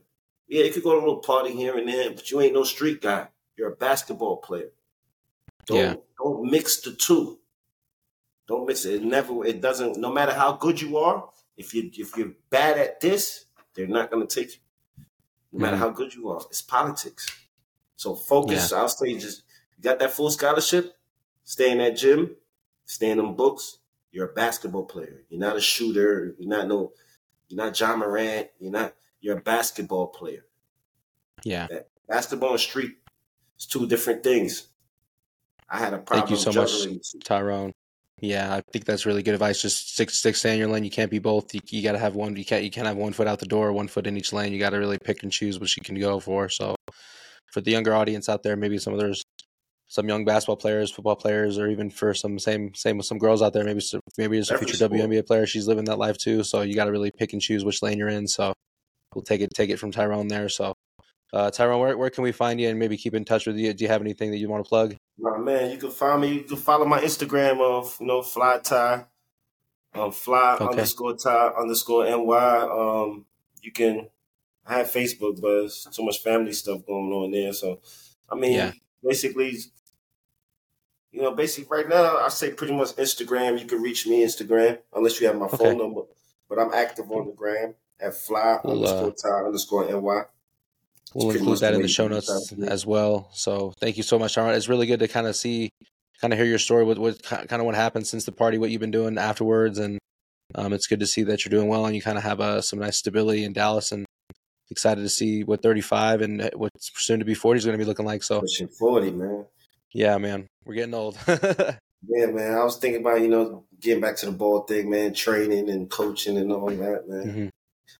Yeah, 0.49 0.65
you 0.65 0.73
could 0.73 0.83
go 0.83 0.93
to 0.93 0.99
a 0.99 1.01
little 1.01 1.19
party 1.19 1.53
here 1.53 1.77
and 1.79 1.89
there, 1.89 2.11
but 2.11 2.31
you 2.31 2.41
ain't 2.41 2.55
no 2.55 2.65
street 2.65 3.01
guy. 3.01 3.29
You're 3.57 3.73
a 3.73 3.77
basketball 3.77 4.39
player. 4.39 4.71
Don't, 5.67 5.79
yeah. 5.79 5.95
don't 6.19 6.51
mix 6.51 6.81
the 6.81 6.93
two. 6.93 7.39
Don't 8.47 8.67
mix 8.67 8.85
it. 8.85 8.97
It 8.97 9.05
never. 9.05 9.45
It 9.45 9.61
doesn't. 9.61 9.97
No 9.97 10.13
matter 10.13 10.33
how 10.33 10.53
good 10.53 10.81
you 10.81 10.99
are, 10.99 11.31
if 11.57 11.73
you 11.73 11.91
if 11.95 12.17
you're 12.17 12.33
bad 12.51 12.79
at 12.79 13.01
this, 13.01 13.47
they're 13.75 13.87
not 13.87 14.11
going 14.11 14.27
to 14.27 14.35
take 14.35 14.55
you. 14.55 14.61
No 15.53 15.61
matter 15.61 15.77
mm-hmm. 15.77 15.85
how 15.85 15.91
good 15.91 16.15
you 16.15 16.29
are, 16.29 16.41
it's 16.51 16.61
politics. 16.61 17.27
So 17.97 18.15
focus. 18.15 18.71
Yeah. 18.71 18.79
I'll 18.79 18.89
say 18.89 19.15
just 19.15 19.45
you 19.77 19.85
got 19.85 19.99
that 20.01 20.11
full 20.11 20.31
scholarship. 20.31 20.95
Stay 21.45 21.71
in 21.71 21.79
that 21.79 21.97
gym. 21.97 22.37
Stay 22.85 23.11
in 23.11 23.17
them 23.19 23.35
books. 23.35 23.79
You're 24.15 24.31
a 24.31 24.33
basketball 24.33 24.85
player. 24.85 25.25
You're 25.29 25.41
not 25.41 25.57
a 25.57 25.61
shooter. 25.61 26.37
You're 26.39 26.49
not 26.49 26.69
no. 26.69 26.93
You're 27.49 27.65
not 27.65 27.79
Ja 27.79 27.97
Morant. 27.97 28.47
You're 28.61 28.71
not. 28.71 28.95
You're 29.21 29.39
a 29.39 29.41
basketball 29.41 30.07
player. 30.07 30.47
Yeah. 31.45 31.67
That 31.69 31.89
basketball 32.09 32.53
and 32.53 32.61
street. 32.61 32.93
It's 33.57 33.67
two 33.67 33.89
different 33.89 34.23
things. 34.23 34.69
I 35.69 35.79
had 35.79 35.95
a 35.95 35.99
problem. 35.99 36.29
Thank 36.29 36.31
you 36.31 36.37
so 36.37 36.53
much, 36.53 37.25
Tyrone. 37.25 37.73
Yeah, 38.21 38.55
I 38.55 38.63
think 38.73 38.85
that's 38.85 39.05
really 39.05 39.25
good 39.25 39.35
advice. 39.35 39.61
Just 39.61 39.95
stick 39.95 40.11
stick 40.11 40.37
stay 40.37 40.53
in 40.53 40.61
your 40.61 40.69
lane. 40.69 40.85
You 40.85 40.91
can't 40.93 41.11
be 41.11 41.19
both. 41.19 41.53
You, 41.53 41.61
you 41.71 41.83
got 41.83 41.93
to 41.93 41.99
have 41.99 42.15
one. 42.15 42.37
You 42.37 42.45
can't 42.45 42.63
you 42.63 42.71
can't 42.71 42.87
have 42.87 42.97
one 42.97 43.13
foot 43.13 43.27
out 43.27 43.41
the 43.41 43.47
door, 43.47 43.73
one 43.73 43.89
foot 43.89 44.07
in 44.07 44.17
each 44.17 44.33
lane. 44.33 44.53
You 44.53 44.61
got 44.61 44.71
to 44.71 44.79
really 44.79 44.99
pick 44.99 45.25
and 45.25 45.33
choose 45.33 45.59
which 45.59 45.77
you 45.77 45.83
can 45.83 45.99
go 45.99 46.21
for. 46.21 46.49
So, 46.49 46.77
for 47.53 47.61
the 47.61 47.73
younger 47.73 47.95
audience 47.95 48.29
out 48.29 48.45
there, 48.45 48.55
maybe 48.55 48.79
some 48.79 48.93
of 48.93 49.01
there's 49.01 49.24
some 49.87 50.09
young 50.09 50.25
basketball 50.25 50.57
players, 50.57 50.91
football 50.91 51.17
players, 51.17 51.59
or 51.59 51.69
even 51.69 51.91
for 51.91 52.15
some 52.15 52.39
same 52.39 52.75
same 52.75 52.97
with 52.97 53.07
some 53.07 53.19
girls 53.19 53.43
out 53.43 53.53
there. 53.53 53.65
Maybe 53.65 53.83
maybe 54.19 54.37
there's 54.37 54.51
a 54.51 54.59
future 54.59 54.89
WNBA 54.89 55.27
player. 55.27 55.47
She's 55.47 55.69
living 55.69 55.85
that 55.85 55.99
life 55.99 56.19
too. 56.19 56.43
So 56.43 56.63
you 56.63 56.75
got 56.75 56.87
to 56.87 56.93
really 56.93 57.11
pick 57.11 57.33
and 57.33 57.43
choose 57.43 57.65
which 57.65 57.83
lane 57.83 57.99
you're 57.99 58.09
in. 58.09 58.27
So 58.27 58.55
we'll 59.15 59.23
take 59.23 59.41
it 59.41 59.51
take 59.55 59.71
it 59.71 59.79
from 59.79 59.93
Tyrone 59.93 60.29
there. 60.29 60.49
So 60.49 60.75
uh, 61.33 61.51
Tyrone, 61.51 61.81
where 61.81 61.99
where 61.99 62.11
can 62.11 62.23
we 62.23 62.33
find 62.33 62.61
you 62.61 62.69
and 62.69 62.79
maybe 62.79 62.97
keep 62.97 63.15
in 63.15 63.25
touch 63.25 63.47
with 63.47 63.57
you? 63.57 63.75
Do 63.75 63.85
you 63.85 63.89
have 63.89 64.01
anything 64.01 64.31
that 64.31 64.39
you 64.39 64.49
want 64.49 64.65
to 64.65 64.69
plug? 64.69 64.97
My 65.19 65.37
man, 65.37 65.71
you 65.71 65.79
can 65.79 65.91
find 65.91 66.23
me. 66.23 66.33
You 66.35 66.43
can 66.43 66.57
follow 66.57 66.87
my 66.87 67.01
Instagram 67.01 67.61
of 67.61 67.97
you 68.01 68.07
know 68.07 68.23
fly 68.23 68.59
Ty, 68.59 69.07
um, 69.95 70.13
fly 70.13 70.55
okay. 70.55 70.65
underscore 70.65 71.17
Ty 71.17 71.49
underscore 71.59 72.05
ny. 72.05 72.69
Um, 72.71 73.27
you 73.63 73.73
can. 73.73 74.09
I 74.67 74.79
have 74.79 74.87
Facebook, 74.87 75.43
but 75.43 75.65
it's 75.65 75.85
too 75.85 76.05
much 76.05 76.23
family 76.23 76.53
stuff 76.53 76.87
going 76.87 77.13
on 77.13 77.31
there. 77.33 77.53
So, 77.53 77.81
I 78.31 78.35
mean, 78.35 78.53
yeah. 78.53 78.73
Basically, 79.07 79.59
you 81.13 81.23
know, 81.23 81.33
basically 81.33 81.77
right 81.77 81.89
now, 81.89 82.19
I 82.19 82.29
say 82.29 82.53
pretty 82.53 82.75
much 82.75 82.97
Instagram. 82.97 83.59
You 83.59 83.67
can 83.67 83.83
reach 83.83 84.07
me 84.07 84.25
Instagram 84.25 84.79
unless 84.95 85.21
you 85.21 85.27
have 85.27 85.37
my 85.37 85.47
okay. 85.47 85.57
phone 85.57 85.79
number. 85.79 86.03
But 86.49 86.59
I'm 86.59 86.73
active 86.73 87.11
on 87.11 87.27
the 87.27 87.33
gram 87.33 87.75
at 88.01 88.15
fly 88.15 88.59
well, 88.63 88.85
underscore 88.85 89.43
uh, 89.43 89.47
underscore 89.47 89.85
ny. 89.91 90.23
We'll 91.15 91.31
include 91.31 91.61
that 91.61 91.75
in 91.75 91.83
the 91.83 91.89
show 91.89 92.09
notes 92.09 92.53
as 92.67 92.85
well. 92.85 93.31
So 93.33 93.73
thank 93.81 93.97
you 93.97 94.03
so 94.03 94.19
much, 94.19 94.37
Aaron. 94.37 94.55
It's 94.55 94.69
really 94.69 94.87
good 94.87 95.01
to 95.01 95.09
kind 95.09 95.27
of 95.27 95.37
see, 95.37 95.71
kind 96.21 96.33
of 96.33 96.39
hear 96.39 96.47
your 96.47 96.59
story 96.59 96.85
with 96.85 96.99
what 96.99 97.23
kind 97.23 97.53
of 97.53 97.65
what 97.65 97.77
happened 97.77 98.07
since 98.07 98.25
the 98.25 98.33
party, 98.33 98.59
what 98.59 98.71
you've 98.71 98.81
been 98.81 98.91
doing 98.91 99.17
afterwards, 99.17 99.79
and 99.79 99.99
um, 100.57 100.73
it's 100.73 100.89
good 100.89 101.01
to 101.01 101.07
see 101.07 101.23
that 101.23 101.45
you're 101.45 101.51
doing 101.51 101.69
well 101.69 101.87
and 101.87 101.95
you 101.95 102.03
kind 102.03 102.19
of 102.19 102.25
have 102.25 102.41
uh, 102.41 102.61
some 102.61 102.81
nice 102.81 102.99
stability 102.99 103.45
in 103.45 103.53
Dallas. 103.53 103.93
And 103.93 104.07
excited 104.71 105.03
to 105.03 105.09
see 105.09 105.45
what 105.45 105.63
35 105.63 106.23
and 106.23 106.43
uh, 106.43 106.51
what's 106.55 106.91
soon 106.95 107.19
to 107.19 107.25
be 107.25 107.35
40 107.35 107.59
is 107.59 107.65
going 107.65 107.79
to 107.79 107.85
be 107.85 107.89
looking 107.89 108.07
like. 108.07 108.23
So 108.23 108.41
pushing 108.41 108.69
40, 108.69 109.11
man. 109.13 109.47
Yeah, 109.93 110.19
man, 110.19 110.49
we're 110.65 110.75
getting 110.75 110.95
old. 110.95 111.17
yeah, 111.29 112.27
man. 112.27 112.59
I 112.59 112.65
was 112.65 112.77
thinking 112.79 113.01
about 113.01 113.21
you 113.21 113.29
know 113.29 113.65
getting 113.81 114.01
back 114.01 114.17
to 114.17 114.27
the 114.27 114.33
ball 114.33 114.63
thing, 114.63 114.91
man, 114.91 115.15
training 115.15 115.71
and 115.71 115.89
coaching 115.89 116.37
and 116.37 116.53
all 116.53 116.67
that, 116.67 117.09
man. 117.09 117.27
Mm-hmm. 117.27 117.47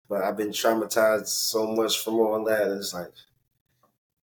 But 0.09 0.23
I've 0.23 0.37
been 0.37 0.49
traumatized 0.49 1.27
so 1.27 1.67
much 1.67 2.03
from 2.03 2.15
all 2.15 2.43
that. 2.45 2.67
It's 2.77 2.93
like, 2.93 3.11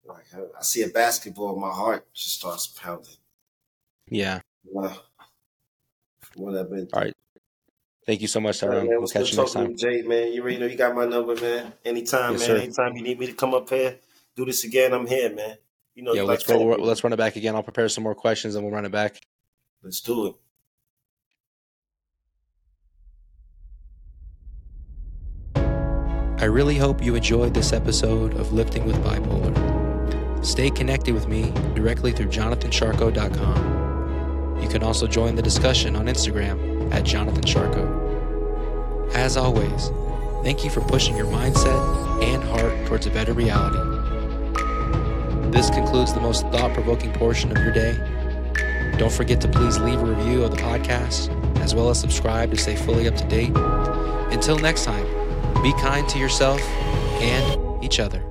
like 0.06 0.26
I 0.58 0.62
see 0.64 0.84
a 0.84 0.88
basketball, 0.88 1.60
my 1.60 1.72
heart 1.72 2.08
just 2.14 2.36
starts 2.36 2.68
pounding. 2.68 3.16
Yeah. 4.10 4.40
Uh, 4.76 4.94
what 6.36 6.56
I've 6.56 6.70
been. 6.70 6.88
All 6.94 7.02
right. 7.02 7.14
Thank 8.08 8.22
you 8.22 8.28
so 8.30 8.40
much, 8.40 8.62
Tyrone. 8.62 8.88
Right, 8.88 8.98
we'll 8.98 9.08
catch 9.08 9.34
you 9.34 9.38
next 9.38 9.52
time. 9.52 9.76
Jay, 9.76 10.02
man, 10.02 10.32
you 10.32 10.42
already 10.42 10.58
know 10.58 10.66
you 10.66 10.78
got 10.78 10.96
my 10.96 11.06
number, 11.06 11.36
man. 11.36 11.74
Anytime, 11.84 12.32
yes, 12.32 12.48
man. 12.48 12.48
Sir. 12.48 12.58
Anytime 12.64 12.96
you 12.96 13.04
need 13.04 13.20
me 13.20 13.28
to 13.28 13.34
come 13.34 13.54
up 13.54 13.70
here, 13.70 13.98
do 14.34 14.46
this 14.46 14.64
again, 14.64 14.94
I'm 14.94 15.06
here, 15.06 15.36
man. 15.36 15.58
You 15.94 16.04
know, 16.04 16.14
yeah. 16.14 16.22
Let's 16.22 16.48
like 16.48 16.58
go. 16.58 16.68
Let's 16.68 17.04
run 17.04 17.12
it 17.12 17.18
back 17.18 17.36
again. 17.36 17.54
I'll 17.54 17.64
prepare 17.64 17.90
some 17.90 18.06
more 18.06 18.16
questions 18.16 18.56
and 18.56 18.64
we'll 18.64 18.74
run 18.74 18.86
it 18.86 18.94
back. 18.94 19.20
Let's 19.84 20.00
do 20.00 20.28
it. 20.28 20.36
I 26.40 26.46
really 26.46 26.78
hope 26.78 27.04
you 27.04 27.16
enjoyed 27.16 27.54
this 27.54 27.74
episode 27.74 28.36
of 28.36 28.54
Lifting 28.54 28.86
with 28.86 28.96
Bipolar. 29.04 30.46
Stay 30.46 30.70
connected 30.70 31.14
with 31.14 31.28
me 31.28 31.52
directly 31.76 32.14
through 32.14 32.28
jonathanszarko.com. 32.28 34.62
You 34.62 34.70
can 34.70 34.82
also 34.82 35.08
join 35.08 35.36
the 35.36 35.42
discussion 35.42 35.98
on 35.98 36.06
Instagram 36.06 36.77
at 36.92 37.04
jonathanszarko. 37.04 38.06
As 39.14 39.38
always, 39.38 39.92
thank 40.44 40.64
you 40.64 40.70
for 40.70 40.82
pushing 40.82 41.16
your 41.16 41.28
mindset 41.28 42.24
and 42.24 42.44
heart 42.44 42.88
towards 42.88 43.06
a 43.06 43.12
better 43.12 43.34
reality. 43.34 43.78
This 45.52 45.70
concludes 45.70 46.14
the 46.14 46.20
most 46.20 46.44
thought 46.48 46.74
provoking 46.74 47.14
portion 47.14 47.52
of 47.52 47.58
your 47.58 47.72
day. 47.72 47.96
Don't 48.98 49.12
forget 49.12 49.40
to 49.42 49.48
please 49.48 49.78
leave 49.80 50.00
a 50.00 50.06
review 50.06 50.44
of 50.44 50.52
the 50.52 50.58
podcast, 50.58 51.30
as 51.62 51.74
well 51.74 51.90
as 51.90 52.00
subscribe 52.00 52.52
to 52.52 52.58
stay 52.58 52.76
fully 52.76 53.08
up 53.08 53.16
to 53.16 53.28
date. 53.28 53.56
Until 54.34 54.58
next 54.58 54.86
time, 54.86 55.06
be 55.64 55.74
kind 55.74 56.08
to 56.10 56.20
yourself 56.20 56.62
and 57.22 57.84
each 57.84 58.00
other. 58.00 58.24